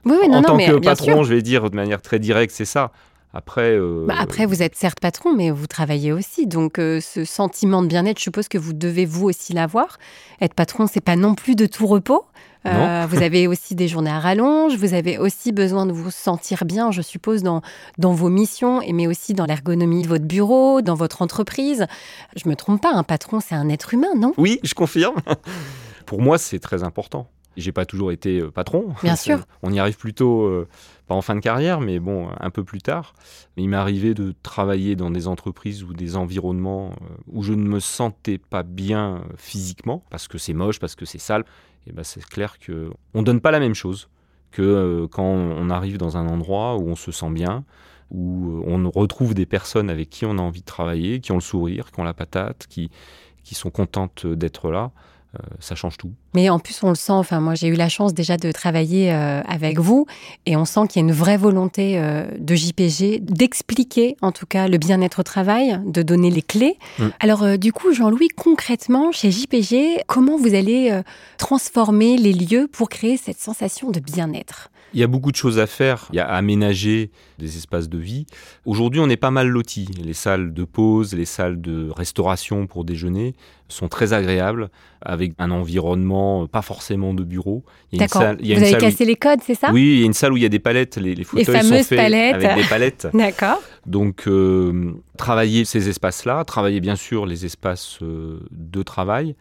Oui, 0.06 0.16
oui, 0.22 0.30
non, 0.30 0.40
en 0.40 0.42
tant 0.42 0.58
que 0.58 0.80
patron, 0.80 1.24
je 1.24 1.34
vais 1.34 1.42
dire 1.42 1.70
de 1.70 1.76
manière 1.76 2.02
très 2.02 2.20
directe, 2.20 2.54
c'est 2.54 2.66
ça. 2.66 2.92
Après, 3.34 3.72
euh, 3.72 4.06
bah, 4.08 4.14
après, 4.20 4.46
vous 4.46 4.62
êtes 4.62 4.76
certes 4.76 5.00
patron, 5.00 5.34
mais 5.34 5.50
vous 5.50 5.66
travaillez 5.66 6.12
aussi. 6.12 6.46
Donc, 6.46 6.78
euh, 6.78 7.02
ce 7.02 7.26
sentiment 7.26 7.82
de 7.82 7.88
bien-être, 7.88 8.20
je 8.20 8.24
suppose 8.24 8.48
que 8.48 8.60
vous 8.60 8.74
devez 8.74 9.06
vous 9.06 9.26
aussi 9.26 9.54
l'avoir. 9.54 9.98
Être 10.40 10.54
patron, 10.54 10.86
c'est 10.86 11.02
pas 11.02 11.16
non 11.16 11.34
plus 11.34 11.56
de 11.56 11.66
tout 11.66 11.88
repos. 11.88 12.26
Euh, 12.68 13.06
vous 13.10 13.24
avez 13.24 13.48
aussi 13.48 13.74
des 13.74 13.88
journées 13.88 14.12
à 14.12 14.20
rallonge, 14.20 14.76
vous 14.78 14.94
avez 14.94 15.18
aussi 15.18 15.52
besoin 15.52 15.88
de 15.88 15.92
vous 15.92 16.12
sentir 16.12 16.64
bien, 16.66 16.92
je 16.92 17.02
suppose, 17.02 17.42
dans, 17.42 17.64
dans 17.98 18.14
vos 18.14 18.30
missions, 18.30 18.82
mais 18.94 19.08
aussi 19.08 19.34
dans 19.34 19.46
l'ergonomie 19.46 20.04
de 20.04 20.08
votre 20.08 20.26
bureau, 20.26 20.82
dans 20.82 20.96
votre 20.96 21.24
entreprise. 21.24 21.88
Je 22.36 22.48
me 22.48 22.56
trompe 22.56 22.82
pas, 22.84 22.94
un 22.94 23.04
patron, 23.04 23.40
c'est 23.40 23.56
un 23.56 23.68
être 23.68 23.96
humain, 23.96 24.14
non? 24.16 24.34
Oui, 24.38 24.60
je 24.64 24.76
confirme. 24.76 25.16
Pour 26.06 26.22
moi, 26.22 26.38
c'est 26.38 26.60
très 26.60 26.84
important. 26.84 27.28
J'ai 27.56 27.72
pas 27.72 27.86
toujours 27.86 28.12
été 28.12 28.40
euh, 28.40 28.52
patron. 28.52 28.94
Bien 29.04 29.16
sûr. 29.16 29.40
On 29.64 29.72
y 29.72 29.80
arrive 29.80 29.98
plutôt, 29.98 30.44
euh, 30.44 30.68
pas 31.08 31.16
en 31.16 31.22
fin 31.22 31.36
de 31.36 31.40
carrière, 31.40 31.82
mais 31.82 32.00
bon, 32.00 32.30
un 32.40 32.50
peu 32.50 32.64
plus 32.64 32.82
tard. 32.82 33.14
Mais 33.56 33.64
il 33.64 33.70
m'est 33.70 33.78
arrivé 33.78 34.14
de 34.14 34.34
travailler 34.44 34.96
dans 34.96 35.12
des 35.12 35.28
entreprises 35.28 35.84
ou 35.84 35.94
des 35.94 36.16
environnements 36.16 36.94
où 37.32 37.44
je 37.44 37.54
ne 37.54 37.68
me 37.68 37.80
sentais 37.80 38.38
pas 38.38 38.64
bien 38.64 39.24
physiquement, 39.38 40.04
parce 40.10 40.28
que 40.28 40.38
c'est 40.38 40.54
moche, 40.54 40.80
parce 40.80 40.96
que 40.96 41.06
c'est 41.06 41.20
sale 41.20 41.46
et 41.88 41.92
ben 41.92 42.04
c'est 42.04 42.24
clair 42.26 42.58
qu'on 42.66 43.20
ne 43.20 43.26
donne 43.26 43.42
pas 43.42 43.52
la 43.52 43.60
même 43.60 43.74
chose 43.74 44.10
que 44.52 44.62
euh, 44.62 45.08
quand 45.08 45.24
on 45.24 45.70
arrive 45.70 45.98
dans 45.98 46.16
un 46.16 46.28
endroit 46.28 46.78
où 46.78 46.88
on 46.88 46.96
se 46.96 47.12
sent 47.12 47.32
bien, 47.32 47.66
où 48.12 48.62
euh, 48.62 48.64
on 48.68 48.90
retrouve 48.92 49.34
des 49.34 49.48
personnes 49.48 49.90
avec 49.90 50.10
qui 50.10 50.26
on 50.26 50.38
a 50.38 50.42
envie 50.42 50.62
de 50.62 50.66
travailler, 50.66 51.20
qui 51.20 51.32
ont 51.32 51.36
le 51.36 51.42
sourire, 51.42 51.92
qui 51.92 52.00
ont 52.00 52.04
la 52.04 52.14
patate, 52.14 52.68
qui, 52.70 52.92
qui 53.44 53.56
sont 53.56 53.72
contentes 53.72 54.28
d'être 54.28 54.70
là. 54.70 54.92
Euh, 55.36 55.44
ça 55.60 55.74
change 55.74 55.98
tout. 55.98 56.12
Mais 56.36 56.50
en 56.50 56.60
plus, 56.60 56.84
on 56.84 56.90
le 56.90 56.96
sent, 56.96 57.12
enfin 57.12 57.40
moi 57.40 57.56
j'ai 57.56 57.68
eu 57.68 57.74
la 57.74 57.90
chance 57.90 58.14
déjà 58.14 58.38
de 58.38 58.52
travailler 58.52 59.12
euh, 59.12 59.42
avec 59.48 59.80
vous 59.80 60.06
et 60.46 60.56
on 60.56 60.66
sent 60.66 60.82
qu'il 60.90 61.02
y 61.02 61.06
a 61.06 61.08
une 61.08 61.14
vraie 61.14 61.38
volonté 61.38 61.98
euh, 61.98 62.26
de 62.38 62.54
JPG 62.54 63.20
d'expliquer 63.22 64.16
en 64.22 64.32
tout 64.32 64.46
cas 64.46 64.68
le 64.68 64.78
bien-être 64.78 65.20
au 65.20 65.24
travail, 65.24 65.80
de 65.86 66.04
donner 66.04 66.30
les 66.30 66.44
clés. 66.44 66.78
Mm. 67.00 67.08
Alors 67.20 67.58
du 67.58 67.74
coup, 67.74 67.94
Jean-Louis, 67.94 68.28
concrètement, 68.30 69.12
chez 69.12 69.32
JPG, 69.32 70.04
comment 70.06 70.38
vous 70.38 70.54
allez 70.54 71.02
transformer 71.38 72.18
les 72.18 72.34
lieux 72.34 72.68
pour 72.72 72.90
créer 72.90 73.18
cette 73.18 73.40
sensation 73.40 73.90
de 73.90 74.00
bien-être? 74.00 74.70
Il 74.94 75.00
y 75.00 75.04
a 75.04 75.08
beaucoup 75.08 75.32
de 75.32 75.36
choses 75.36 75.60
à 75.60 75.68
faire. 75.68 76.08
Il 76.12 76.18
y 76.18 76.20
a 76.20 76.28
à 76.28 76.36
aménager 76.36 77.12
des 77.40 77.58
espaces 77.58 77.90
de 77.90 77.98
vie. 77.98 78.26
Aujourd'hui, 78.66 79.00
on 79.00 79.10
est 79.10 79.18
pas 79.18 79.32
mal 79.32 79.48
lotis. 79.48 79.90
Les 80.04 80.14
salles 80.14 80.54
de 80.54 80.64
pause, 80.64 81.14
les 81.14 81.26
salles 81.26 81.60
de 81.62 81.90
restauration 81.90 82.68
pour 82.68 82.86
déjeuner 82.86 83.34
sont 83.70 83.88
très 83.88 84.14
agréables, 84.14 84.70
avec 85.02 85.34
un 85.40 85.50
environnement 85.52 86.48
pas 86.48 86.62
forcément 86.62 87.14
de 87.14 87.24
bureau. 87.24 87.64
D'accord. 87.92 88.36
Vous 88.40 88.52
avez 88.52 88.78
cassé 88.78 89.04
les 89.06 89.16
codes, 89.16 89.40
c'est 89.44 89.56
ça? 89.56 89.72
Oui, 89.72 89.82
il 89.82 90.00
y 90.00 90.04
a 90.04 90.06
une 90.06 90.14
salle 90.14 90.34
où 90.34 90.38
il 90.38 90.44
y 90.44 90.46
a 90.46 90.50
des 90.50 90.60
palettes. 90.60 90.98
Les, 90.98 91.16
les 91.16 91.24
fauteuils 91.24 91.64
sont 91.64 91.84
faits 91.84 91.98
palettes. 91.98 92.36
avec 92.36 92.56
des 92.56 92.70
palettes. 92.70 93.08
D'accord. 93.14 93.62
Donc, 93.86 94.28
euh, 94.28 94.94
travailler 95.18 95.66
ces 95.66 95.90
espaces-là, 95.90 96.46
travailler 96.46 96.80
bien 96.80 96.96
sûr 96.96 97.26
les 97.26 97.46
espaces 97.46 98.00
euh, 98.02 98.40
de 98.52 98.82
travail. 98.82 99.36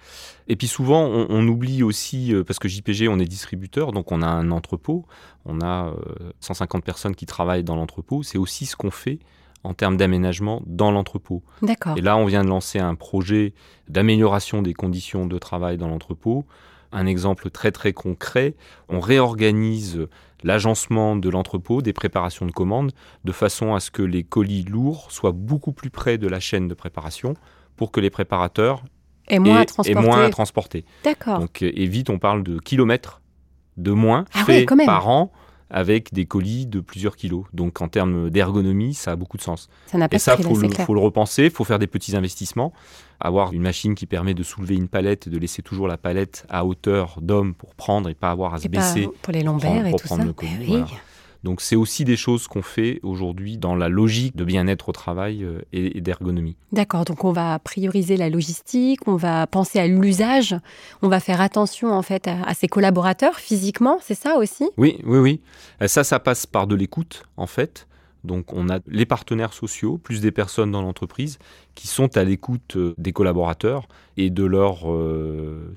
Et 0.48 0.56
puis 0.56 0.66
souvent, 0.66 1.06
on, 1.06 1.46
oublie 1.46 1.82
aussi, 1.82 2.34
euh, 2.34 2.42
parce 2.42 2.58
que 2.58 2.68
JPG, 2.68 3.08
on 3.08 3.18
est 3.18 3.26
distributeur, 3.26 3.92
donc 3.92 4.10
on 4.10 4.20
a 4.20 4.26
un 4.26 4.50
entrepôt, 4.50 5.06
on 5.44 5.60
a 5.60 5.94
150 6.40 6.84
personnes 6.84 7.14
qui 7.14 7.26
travaillent 7.26 7.64
dans 7.64 7.76
l'entrepôt. 7.76 8.22
C'est 8.22 8.38
aussi 8.38 8.66
ce 8.66 8.74
qu'on 8.74 8.90
fait 8.90 9.20
en 9.64 9.74
termes 9.74 9.96
d'aménagement 9.96 10.62
dans 10.66 10.90
l'entrepôt. 10.90 11.42
D'accord. 11.62 11.96
Et 11.96 12.00
là, 12.00 12.16
on 12.16 12.26
vient 12.26 12.42
de 12.42 12.48
lancer 12.48 12.80
un 12.80 12.96
projet 12.96 13.54
d'amélioration 13.88 14.60
des 14.60 14.74
conditions 14.74 15.26
de 15.26 15.38
travail 15.38 15.78
dans 15.78 15.88
l'entrepôt. 15.88 16.46
Un 16.92 17.06
exemple 17.06 17.50
très 17.50 17.72
très 17.72 17.92
concret, 17.92 18.54
on 18.88 19.00
réorganise 19.00 20.06
l'agencement 20.44 21.16
de 21.16 21.28
l'entrepôt, 21.28 21.82
des 21.82 21.92
préparations 21.92 22.46
de 22.46 22.52
commandes, 22.52 22.92
de 23.24 23.32
façon 23.32 23.74
à 23.74 23.80
ce 23.80 23.90
que 23.90 24.02
les 24.02 24.24
colis 24.24 24.64
lourds 24.64 25.10
soient 25.10 25.32
beaucoup 25.32 25.72
plus 25.72 25.90
près 25.90 26.18
de 26.18 26.28
la 26.28 26.40
chaîne 26.40 26.68
de 26.68 26.74
préparation 26.74 27.34
pour 27.76 27.92
que 27.92 28.00
les 28.00 28.10
préparateurs 28.10 28.82
aient 29.28 29.38
moins, 29.38 29.60
à, 29.60 29.64
transporter. 29.64 30.06
moins 30.06 30.24
à 30.24 30.30
transporter. 30.30 30.84
D'accord. 31.04 31.38
Donc, 31.38 31.62
et 31.62 31.86
vite, 31.86 32.10
on 32.10 32.18
parle 32.18 32.42
de 32.42 32.58
kilomètres 32.58 33.20
de 33.76 33.92
moins 33.92 34.26
ah 34.34 34.44
fait 34.44 34.66
par 34.84 35.08
an 35.08 35.32
avec 35.72 36.12
des 36.12 36.26
colis 36.26 36.66
de 36.66 36.80
plusieurs 36.80 37.16
kilos. 37.16 37.44
Donc 37.52 37.80
en 37.80 37.88
termes 37.88 38.30
d'ergonomie, 38.30 38.94
ça 38.94 39.12
a 39.12 39.16
beaucoup 39.16 39.38
de 39.38 39.42
sens. 39.42 39.68
Ça 39.86 39.98
n'a 39.98 40.08
pas 40.08 40.16
Et 40.16 40.18
ça, 40.18 40.36
il 40.38 40.44
faut, 40.44 40.56
le, 40.56 40.68
faut 40.68 40.94
le 40.94 41.00
repenser, 41.00 41.44
il 41.44 41.50
faut 41.50 41.64
faire 41.64 41.78
des 41.78 41.86
petits 41.86 42.14
investissements, 42.14 42.72
avoir 43.18 43.52
une 43.52 43.62
machine 43.62 43.94
qui 43.94 44.06
permet 44.06 44.34
de 44.34 44.42
soulever 44.42 44.76
une 44.76 44.88
palette 44.88 45.26
et 45.26 45.30
de 45.30 45.38
laisser 45.38 45.62
toujours 45.62 45.88
la 45.88 45.96
palette 45.96 46.44
à 46.50 46.66
hauteur 46.66 47.18
d'homme 47.22 47.54
pour 47.54 47.74
prendre 47.74 48.10
et 48.10 48.14
pas 48.14 48.30
avoir 48.30 48.54
à 48.54 48.58
se 48.58 48.68
baisser. 48.68 49.08
pour 49.22 49.32
les 49.32 49.42
lombaires 49.42 49.86
et 49.86 49.94
tout 49.94 50.06
ça. 50.06 50.16
Le 50.16 50.32
colis, 50.34 50.84
donc 51.44 51.60
c'est 51.60 51.76
aussi 51.76 52.04
des 52.04 52.16
choses 52.16 52.46
qu'on 52.46 52.62
fait 52.62 53.00
aujourd'hui 53.02 53.58
dans 53.58 53.74
la 53.74 53.88
logique 53.88 54.36
de 54.36 54.44
bien-être 54.44 54.88
au 54.88 54.92
travail 54.92 55.42
euh, 55.42 55.60
et, 55.72 56.00
d'ergonomie. 56.00 56.56
D'accord, 56.70 57.04
donc 57.04 57.24
on 57.24 57.32
va 57.32 57.58
prioriser 57.58 58.16
la 58.16 58.30
logistique, 58.30 59.00
on 59.08 59.16
va 59.16 59.46
penser 59.48 59.80
à 59.80 59.86
l'usage, 59.86 60.54
on 61.02 61.08
va 61.08 61.18
faire 61.18 61.40
attention 61.40 61.92
en 61.92 62.02
fait 62.02 62.28
à, 62.28 62.54
ses 62.54 62.68
collaborateurs 62.68 63.36
physiquement, 63.36 63.98
c'est 64.00 64.14
ça 64.14 64.36
aussi? 64.36 64.70
Oui, 64.76 64.98
oui, 65.04 65.18
oui. 65.18 65.40
Euh, 65.80 65.88
ça, 65.88 66.04
ça 66.04 66.20
passe 66.20 66.46
par 66.46 66.66
de 66.66 66.76
l'écoute 66.76 67.24
en 67.36 67.46
fait. 67.46 67.88
Donc 68.22 68.52
on 68.52 68.68
a 68.68 68.78
les 68.86 69.04
partenaires 69.04 69.52
sociaux, 69.52 69.98
plus 69.98 70.20
des 70.20 70.30
personnes 70.30 70.70
dans 70.70 70.82
l'entreprise, 70.82 71.40
qui 71.74 71.88
sont 71.88 72.16
à 72.16 72.22
l'écoute 72.22 72.76
euh, 72.76 72.94
des 72.96 73.12
collaborateurs 73.12 73.88
et 74.16 74.30
de 74.30 74.44
leurs 74.44 74.84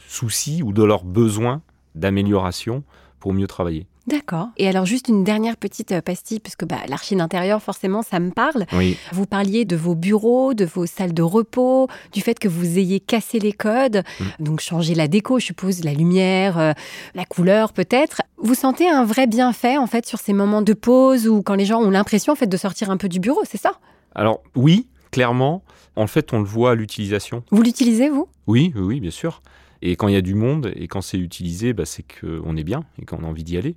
soucis 0.08 0.62
ou 0.62 0.74
de 0.74 0.84
leurs 0.84 1.06
besoins 1.06 1.62
d'amélioration 1.96 2.84
pour 3.20 3.34
mieux 3.34 3.48
travailler. 3.48 3.88
D'accord. 4.08 4.50
Et 4.58 4.68
alors 4.68 4.86
juste 4.86 5.08
une 5.08 5.24
dernière 5.24 5.58
petite 5.58 5.92
euh, 5.92 6.02
pastille, 6.02 6.40
puisque 6.40 6.66
bah, 6.66 6.78
l'archi 6.88 7.16
d'intérieur, 7.16 7.62
forcément, 7.62 8.04
ça 8.04 8.20
me 8.20 8.30
parle. 8.30 8.66
Oui. 8.74 8.98
Vous 9.12 9.26
parliez 9.26 9.66
de 9.66 9.76
vos 9.76 9.96
bureaux, 9.96 10.54
de 10.54 10.66
vos 10.66 10.86
salles 10.86 11.14
de 11.14 11.24
repos, 11.24 11.88
du 12.14 12.22
fait 12.22 12.38
que 12.38 12.48
vous 12.48 12.78
ayez 12.78 13.00
cassé 13.00 13.40
les 13.40 13.54
codes, 13.54 14.04
mm. 14.20 14.44
donc 14.44 14.60
changé 14.60 14.94
la 14.94 15.08
déco, 15.08 15.40
je 15.40 15.46
suppose, 15.46 15.84
la 15.84 15.94
lumière, 15.94 16.60
euh, 16.60 16.74
la 17.16 17.26
couleur 17.26 17.74
peut-être. 17.74 18.22
Vous 18.38 18.56
sentez 18.56 18.88
un 18.88 19.06
vrai 19.06 19.26
bienfait 19.26 19.78
en 19.78 19.88
fait 19.88 20.06
sur 20.06 20.20
ces 20.20 20.34
moments 20.34 20.62
de 20.62 20.74
pause 20.74 21.28
ou 21.28 21.42
quand 21.42 21.56
les 21.56 21.66
gens 21.66 21.82
ont 21.82 21.90
l'impression 21.90 22.34
en 22.34 22.36
fait 22.36 22.48
de 22.48 22.58
sortir 22.58 22.92
un 22.92 22.98
peu 22.98 23.10
du 23.10 23.20
bureau, 23.20 23.42
c'est 23.44 23.60
ça? 23.60 23.80
Alors 24.14 24.42
oui, 24.56 24.88
clairement. 25.12 25.64
En 25.96 26.08
fait, 26.08 26.34
on 26.34 26.40
le 26.40 26.46
voit 26.46 26.72
à 26.72 26.76
l'utilisation. 26.76 27.44
Vous 27.52 27.62
l'utilisez 27.62 28.10
vous? 28.10 28.28
Oui, 28.48 28.74
oui, 28.76 29.00
bien 29.00 29.12
sûr. 29.12 29.42
Et 29.88 29.96
quand 29.98 30.08
il 30.08 30.16
y 30.16 30.18
a 30.18 30.22
du 30.22 30.34
monde 30.34 30.72
et 30.76 30.88
quand 30.88 31.02
c'est 31.02 31.20
utilisé, 31.20 31.74
bah, 31.74 31.86
c'est 31.86 32.04
qu'on 32.04 32.58
est 32.58 32.64
bien 32.64 32.86
et 33.00 33.06
qu'on 33.06 33.24
a 33.24 33.28
envie 33.28 33.44
d'y 33.44 33.56
aller. 33.56 33.76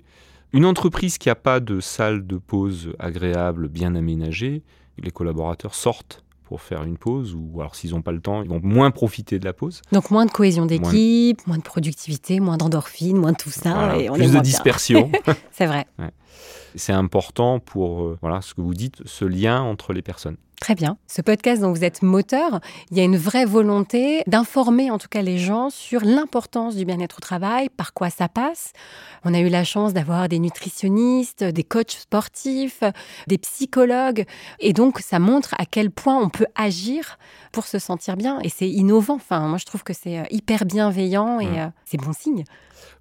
Une 0.53 0.65
entreprise 0.65 1.19
qui 1.19 1.29
n'a 1.29 1.35
pas 1.35 1.59
de 1.59 1.79
salle 1.79 2.25
de 2.25 2.37
pause 2.37 2.93
agréable, 2.97 3.67
bien 3.67 3.93
aménagée, 3.93 4.63
les 4.97 5.11
collaborateurs 5.11 5.75
sortent 5.75 6.23
pour 6.45 6.61
faire 6.61 6.83
une 6.83 6.97
pause, 6.97 7.35
ou 7.35 7.61
alors 7.61 7.75
s'ils 7.75 7.91
n'ont 7.91 8.01
pas 8.01 8.11
le 8.11 8.21
temps, 8.21 8.41
ils 8.41 8.49
vont 8.49 8.59
moins 8.63 8.89
profiter 8.89 9.37
de 9.37 9.45
la 9.45 9.53
pause. 9.53 9.83
Donc 9.91 10.09
moins 10.09 10.25
de 10.25 10.31
cohésion 10.31 10.65
d'équipe, 10.65 11.45
moins... 11.45 11.59
de 11.59 11.61
productivité, 11.61 12.39
moins 12.39 12.57
d'endorphine, 12.57 13.15
moins 13.15 13.33
de 13.33 13.37
tout 13.37 13.51
ça. 13.51 13.95
et 13.99 14.09
on 14.09 14.15
plus 14.15 14.31
de 14.31 14.39
dispersion. 14.39 15.11
c'est 15.51 15.67
vrai. 15.67 15.85
C'est 16.73 16.93
important 16.93 17.59
pour, 17.59 18.01
euh, 18.01 18.17
voilà, 18.21 18.41
ce 18.41 18.55
que 18.55 18.61
vous 18.61 18.73
dites, 18.73 19.03
ce 19.05 19.25
lien 19.25 19.61
entre 19.61 19.93
les 19.93 20.01
personnes. 20.01 20.37
Très 20.59 20.75
bien. 20.75 20.97
Ce 21.07 21.21
podcast 21.21 21.61
dont 21.61 21.71
vous 21.71 21.85
êtes 21.85 22.01
moteur, 22.01 22.59
il 22.91 22.97
y 22.97 22.99
a 22.99 23.03
une 23.03 23.15
vraie 23.15 23.45
volonté 23.45 24.23
d'informer 24.27 24.91
en 24.91 24.97
tout 24.97 25.07
cas 25.07 25.21
les 25.21 25.37
gens 25.37 25.69
sur 25.69 26.01
l'importance 26.03 26.75
du 26.75 26.83
bien-être 26.83 27.19
au 27.19 27.21
travail, 27.21 27.69
par 27.69 27.93
quoi 27.93 28.09
ça 28.09 28.27
passe. 28.27 28.73
On 29.23 29.33
a 29.33 29.39
eu 29.39 29.47
la 29.47 29.63
chance 29.63 29.93
d'avoir 29.93 30.27
des 30.27 30.37
nutritionnistes, 30.37 31.45
des 31.45 31.63
coachs 31.63 31.91
sportifs, 31.91 32.83
des 33.27 33.37
psychologues. 33.37 34.25
Et 34.59 34.73
donc, 34.73 34.99
ça 34.99 35.17
montre 35.17 35.55
à 35.57 35.65
quel 35.65 35.91
point 35.91 36.21
on 36.21 36.29
peut 36.29 36.47
agir 36.55 37.17
pour 37.53 37.65
se 37.65 37.79
sentir 37.79 38.17
bien. 38.17 38.39
Et 38.43 38.49
c'est 38.49 38.69
innovant. 38.69 39.15
Enfin, 39.15 39.47
moi, 39.47 39.57
je 39.57 39.65
trouve 39.65 39.83
que 39.83 39.93
c'est 39.93 40.19
euh, 40.19 40.23
hyper 40.29 40.65
bienveillant 40.65 41.39
et 41.39 41.47
mmh. 41.47 41.57
euh, 41.57 41.67
c'est 41.85 41.97
bon 41.97 42.11
signe. 42.13 42.43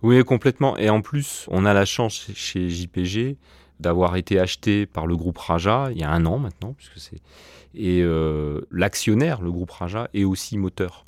Oui, 0.02 0.22
complètement. 0.24 0.76
Et 0.76 0.90
en 0.90 1.00
plus, 1.00 1.46
on 1.48 1.64
a 1.64 1.74
la 1.74 1.84
chance 1.84 2.28
chez 2.34 2.68
JPG 2.68 3.36
d'avoir 3.80 4.16
été 4.16 4.40
acheté 4.40 4.86
par 4.86 5.06
le 5.06 5.16
groupe 5.16 5.38
Raja 5.38 5.88
il 5.92 5.98
y 5.98 6.04
a 6.04 6.10
un 6.10 6.26
an 6.26 6.38
maintenant, 6.38 6.74
puisque 6.76 6.98
c'est 6.98 7.20
et 7.74 8.00
euh, 8.02 8.60
l'actionnaire, 8.70 9.40
le 9.40 9.52
groupe 9.52 9.70
Raja, 9.70 10.08
est 10.14 10.24
aussi 10.24 10.58
moteur. 10.58 11.04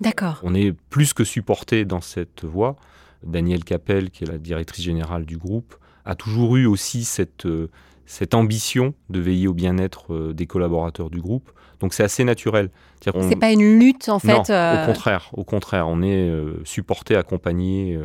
D'accord. 0.00 0.40
On 0.42 0.54
est 0.54 0.72
plus 0.90 1.12
que 1.12 1.24
supporté 1.24 1.84
dans 1.84 2.00
cette 2.00 2.44
voie. 2.44 2.76
Danielle 3.24 3.64
Capel, 3.64 4.10
qui 4.10 4.24
est 4.24 4.26
la 4.26 4.38
directrice 4.38 4.84
générale 4.84 5.24
du 5.24 5.38
groupe, 5.38 5.76
a 6.04 6.14
toujours 6.14 6.56
eu 6.56 6.66
aussi 6.66 7.04
cette, 7.04 7.46
euh, 7.46 7.70
cette 8.04 8.34
ambition 8.34 8.94
de 9.10 9.20
veiller 9.20 9.46
au 9.46 9.54
bien-être 9.54 10.12
euh, 10.12 10.32
des 10.32 10.46
collaborateurs 10.46 11.08
du 11.08 11.20
groupe. 11.20 11.52
Donc 11.78 11.94
c'est 11.94 12.04
assez 12.04 12.24
naturel. 12.24 12.70
C'est 13.00 13.36
pas 13.36 13.50
une 13.50 13.78
lutte 13.80 14.08
en 14.08 14.18
fait. 14.18 14.28
Non, 14.28 14.42
au 14.42 14.86
contraire, 14.86 15.30
au 15.32 15.44
contraire, 15.44 15.88
on 15.88 16.00
est 16.02 16.30
supporté, 16.62 17.16
accompagné 17.16 17.98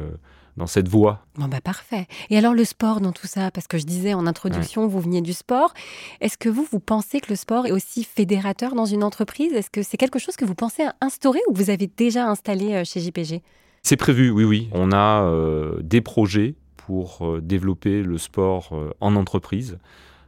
dans 0.57 0.67
cette 0.67 0.87
voie. 0.87 1.23
Bon 1.35 1.47
bah 1.47 1.61
parfait. 1.61 2.07
Et 2.29 2.37
alors 2.37 2.53
le 2.53 2.65
sport 2.65 2.99
dans 2.99 3.11
tout 3.11 3.27
ça, 3.27 3.51
parce 3.51 3.67
que 3.67 3.77
je 3.77 3.85
disais 3.85 4.15
en 4.15 4.25
introduction, 4.25 4.87
vous 4.87 4.99
veniez 4.99 5.21
du 5.21 5.33
sport. 5.33 5.73
Est-ce 6.19 6.37
que 6.37 6.49
vous, 6.49 6.67
vous 6.69 6.79
pensez 6.79 7.21
que 7.21 7.29
le 7.29 7.35
sport 7.35 7.67
est 7.67 7.71
aussi 7.71 8.03
fédérateur 8.03 8.73
dans 8.73 8.85
une 8.85 9.03
entreprise? 9.03 9.53
Est-ce 9.53 9.69
que 9.69 9.83
c'est 9.83 9.97
quelque 9.97 10.19
chose 10.19 10.35
que 10.35 10.45
vous 10.45 10.55
pensez 10.55 10.83
instaurer 10.99 11.39
ou 11.47 11.53
vous 11.53 11.69
avez 11.69 11.87
déjà 11.87 12.27
installé 12.27 12.73
euh, 12.73 12.83
chez 12.83 12.99
JPG 12.99 13.43
C'est 13.83 13.97
prévu, 13.97 14.31
oui, 14.31 14.43
oui. 14.43 14.69
On 14.73 14.91
a 14.91 15.23
euh, 15.23 15.79
des 15.83 16.01
projets 16.01 16.55
pour 16.75 17.19
euh, 17.21 17.39
développer 17.39 18.01
le 18.01 18.17
sport 18.17 18.73
en 18.99 19.15
entreprise, 19.15 19.77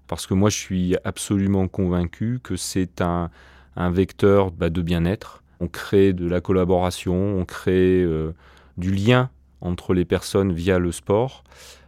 parce 0.07 0.27
que 0.27 0.36
moi 0.36 0.51
je 0.51 0.57
suis 0.57 0.95
absolument 1.03 1.67
convaincu 1.67 2.39
que 2.43 2.55
c'est 2.55 3.01
un, 3.01 3.31
vecteur 3.75 4.51
bah, 4.51 4.69
de 4.69 4.81
bien-être. 4.81 5.43
On 5.59 5.67
crée 5.67 6.13
de 6.13 6.27
la 6.27 6.41
collaboration, 6.41 7.39
on 7.39 7.45
crée 7.45 8.05
du 8.77 8.91
lien 8.91 9.29
entre 9.61 9.93
les 9.93 10.05
personnes 10.05 10.53
via 10.53 10.79
le 10.79 10.91
sport. 10.91 11.43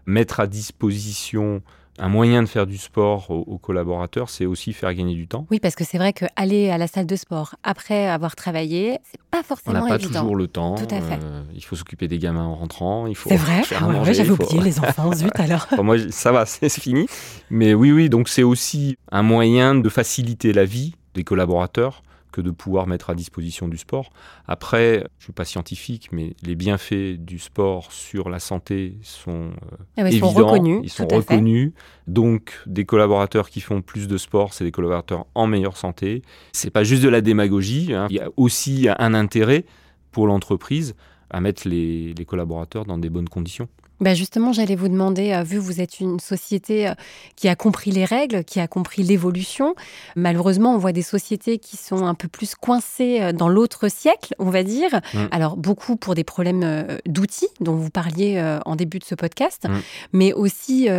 Mettre 0.06 0.40
à 0.40 0.48
disposition 0.48 1.62
un 2.00 2.10
moyen 2.10 2.42
de 2.42 2.48
faire 2.48 2.66
du 2.66 2.78
sport 2.78 3.30
aux, 3.30 3.58
collaborateurs, 3.58 4.30
c'est 4.30 4.46
aussi 4.46 4.74
faire 4.74 4.94
gagner 4.94 5.14
du 5.14 5.28
temps. 5.28 5.46
Oui, 5.52 5.60
parce 5.60 5.76
que 5.76 5.84
c'est 5.84 5.98
vrai 5.98 6.14
qu'aller 6.14 6.70
à 6.70 6.78
la 6.78 6.88
salle 6.88 7.06
de 7.06 7.16
sport 7.16 7.56
après 7.64 8.08
avoir 8.08 8.36
travaillé, 8.36 8.98
c'est 9.04 9.22
pas 9.30 9.44
forcément 9.44 9.86
évident. 9.86 9.86
On 9.86 9.90
n'a 9.90 10.00
pas 10.00 10.20
toujours 10.20 10.36
le 10.36 10.48
temps. 10.48 10.76
Tout 10.76 10.96
à 10.96 11.02
fait. 11.02 11.20
Euh, 11.22 11.44
il 11.54 11.64
faut 11.64 11.76
s'occuper 11.76 12.08
des 12.08 12.18
gamins 12.18 12.46
en 12.46 12.56
rentrant. 12.56 13.06
Il 13.08 13.16
faut. 13.16 13.30
C'est 13.30 13.36
vrai. 13.36 13.62
Ah 13.76 14.04
j'avais 14.12 14.32
oublié 14.32 14.62
les 14.62 14.80
enfants. 14.80 15.14
Zut 15.16 15.38
alors. 15.40 15.68
moi, 15.84 15.98
ça 16.10 16.32
va, 16.32 16.46
c'est 16.48 16.70
fini. 16.70 17.06
Mais 17.50 17.74
oui, 17.74 17.92
oui. 17.92 18.10
Donc 18.10 18.30
c'est 18.30 18.44
aussi 18.44 18.98
un 19.12 19.22
moyen 19.22 19.76
de 19.76 19.90
faciliter 19.90 20.54
la 20.54 20.66
vie 20.66 20.96
des 21.14 21.24
collaborateurs 21.24 22.02
que 22.32 22.42
de 22.42 22.52
pouvoir 22.52 22.88
mettre 22.88 23.10
à 23.10 23.16
disposition 23.16 23.68
du 23.68 23.78
sport. 23.78 24.12
Après, 24.48 25.00
je 25.00 25.04
ne 25.04 25.24
suis 25.24 25.34
pas 25.34 25.46
scientifique, 25.46 26.10
mais 26.12 26.36
les 26.44 26.56
bienfaits 26.56 27.18
du 27.18 27.40
sport 27.40 27.92
sur 27.92 28.30
la 28.30 28.40
santé 28.40 28.98
sont 29.02 29.52
euh, 29.98 30.06
évidents. 30.06 30.32
Sont 30.32 30.44
reconnus, 30.44 30.80
ils 30.84 30.90
sont 30.90 31.08
reconnus. 31.08 31.74
Donc, 32.08 32.54
des 32.66 32.86
collaborateurs 32.86 33.50
qui 33.50 33.62
font 33.62 33.82
plus 33.82 34.08
de 34.08 34.18
sport, 34.18 34.54
c'est 34.54 34.64
des 34.64 34.72
collaborateurs 34.72 35.26
en 35.36 35.48
meilleure 35.48 35.78
santé. 35.78 36.22
C'est 36.54 36.72
pas 36.72 36.84
juste 36.84 37.04
de 37.04 37.10
la 37.10 37.22
démagogie. 37.22 37.94
Hein. 37.94 38.08
Il 38.10 38.16
y 38.16 38.20
a 38.20 38.30
aussi 38.38 38.88
un 38.98 39.14
intérêt 39.14 39.66
pour 40.12 40.28
l'entreprise 40.28 40.96
à 41.30 41.40
mettre 41.40 41.68
les 41.68 42.26
collaborateurs 42.28 42.86
dans 42.86 42.98
des 42.98 43.10
bonnes 43.10 43.30
conditions. 43.30 43.70
Bah, 44.02 44.16
justement, 44.16 44.52
j'allais 44.52 44.76
vous 44.76 44.90
demander, 44.90 45.32
euh, 45.32 45.44
vu 45.44 45.58
que 45.58 45.62
vous 45.62 45.80
êtes 45.80 46.00
une 46.00 46.20
société 46.20 46.88
euh, 46.88 46.94
qui 47.36 47.48
a 47.48 47.56
compris 47.56 47.92
les 47.92 48.04
règles, 48.04 48.44
qui 48.44 48.60
a 48.60 48.68
compris 48.68 49.04
l'évolution, 49.04 49.76
malheureusement, 50.16 50.74
on 50.74 50.80
voit 50.80 50.92
des 50.92 51.04
sociétés 51.04 51.60
qui 51.60 51.78
sont 51.78 52.08
un 52.08 52.16
peu 52.16 52.28
plus 52.28 52.56
coincées 52.56 53.20
euh, 53.22 53.32
dans 53.32 53.48
l'autre 53.48 53.90
siècle, 53.90 54.34
on 54.40 54.50
va 54.50 54.64
dire. 54.64 54.90
Mm. 55.14 55.20
Alors, 55.30 55.56
beaucoup 55.56 55.98
pour 55.98 56.16
des 56.16 56.24
problèmes 56.24 56.98
d'outils 57.06 57.50
dont 57.60 57.76
vous 57.76 57.92
parliez 57.92 58.42
en 58.66 58.76
début 58.76 58.98
de 58.98 59.04
ce 59.04 59.14
podcast, 59.14 59.68
mm. 59.70 59.74
mais 60.14 60.34
aussi, 60.34 60.90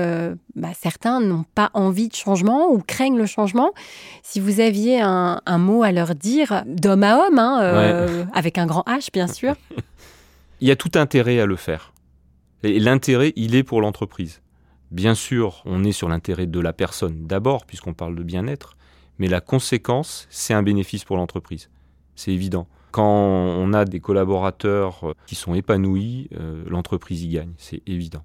bah, 0.54 0.68
certains 0.80 1.20
n'ont 1.20 1.44
pas 1.54 1.70
envie 1.74 2.08
de 2.08 2.14
changement 2.14 2.70
ou 2.70 2.78
craignent 2.78 3.18
le 3.18 3.26
changement. 3.26 3.72
Si 4.22 4.38
vous 4.38 4.60
aviez 4.60 5.00
un, 5.00 5.40
mot 5.58 5.82
à 5.82 5.90
leur 5.90 6.14
dire, 6.14 6.62
d'homme 6.66 7.02
à 7.02 7.18
homme, 7.18 7.38
hein, 7.38 8.26
avec 8.32 8.58
un 8.58 8.66
grand 8.66 8.84
H, 8.86 9.08
bien 9.12 9.26
sûr. 9.26 9.54
Il 10.60 10.68
y 10.68 10.70
a 10.70 10.76
tout 10.76 10.92
intérêt 10.94 11.40
à 11.40 11.46
le 11.46 11.56
faire 11.56 11.91
et 12.62 12.79
l'intérêt, 12.79 13.33
il 13.37 13.55
est 13.55 13.62
pour 13.62 13.81
l'entreprise. 13.81 14.40
Bien 14.90 15.14
sûr, 15.14 15.62
on 15.64 15.85
est 15.85 15.92
sur 15.92 16.09
l'intérêt 16.09 16.46
de 16.46 16.61
la 16.61 16.72
personne 16.72 17.27
d'abord, 17.27 17.64
puisqu'on 17.64 17.94
parle 17.94 18.14
de 18.14 18.22
bien-être, 18.22 18.77
mais 19.18 19.27
la 19.27 19.40
conséquence, 19.40 20.27
c'est 20.31 20.55
un 20.55 20.62
bénéfice 20.62 21.05
pour 21.05 21.16
l'entreprise. 21.16 21.70
C'est 22.14 22.33
évident. 22.33 22.66
Quand 22.90 23.09
on 23.09 23.72
a 23.72 23.87
des 23.87 24.01
collaborateurs 24.01 25.01
euh, 25.05 25.14
qui 25.27 25.35
sont 25.35 25.55
épanouis, 25.55 26.29
euh, 26.38 26.62
l'entreprise 26.68 27.22
y 27.22 27.29
gagne, 27.29 27.53
c'est 27.57 27.81
évident. 27.87 28.22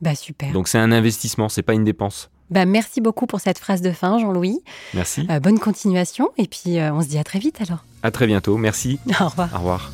Bah 0.00 0.14
super. 0.14 0.52
Donc 0.52 0.68
c'est 0.68 0.78
un 0.78 0.92
investissement, 0.92 1.50
c'est 1.50 1.62
pas 1.62 1.74
une 1.74 1.84
dépense. 1.84 2.30
Bah 2.50 2.64
merci 2.64 3.02
beaucoup 3.02 3.26
pour 3.26 3.40
cette 3.40 3.58
phrase 3.58 3.82
de 3.82 3.90
fin, 3.90 4.18
Jean-Louis. 4.18 4.60
Merci. 4.94 5.26
Euh, 5.28 5.40
bonne 5.40 5.58
continuation 5.58 6.30
et 6.38 6.46
puis 6.46 6.78
on 6.80 7.02
se 7.02 7.08
dit 7.08 7.18
à 7.18 7.24
très 7.24 7.38
vite 7.38 7.60
alors. 7.60 7.84
À 8.02 8.10
très 8.10 8.26
bientôt, 8.26 8.56
merci. 8.56 8.98
Au 9.20 9.28
revoir. 9.28 9.52
Au 9.52 9.58
revoir. 9.58 9.92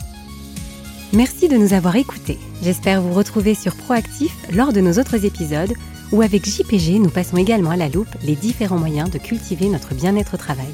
Merci 1.15 1.47
de 1.47 1.57
nous 1.57 1.75
avoir 1.75 1.95
écoutés. 1.95 2.39
J'espère 2.61 3.01
vous 3.01 3.13
retrouver 3.13 3.55
sur 3.55 3.77
Proactif 3.77 4.35
lors 4.53 4.73
de 4.73 4.81
nos 4.81 4.95
autres 4.95 5.25
épisodes 5.25 5.73
où 6.11 6.23
avec 6.23 6.45
JPG 6.45 6.99
nous 6.99 7.09
passons 7.09 7.37
également 7.37 7.71
à 7.71 7.77
la 7.77 7.89
loupe 7.89 8.13
les 8.25 8.35
différents 8.35 8.79
moyens 8.79 9.11
de 9.11 9.19
cultiver 9.19 9.69
notre 9.69 9.95
bien-être 9.95 10.35
au 10.35 10.39
travail. 10.39 10.73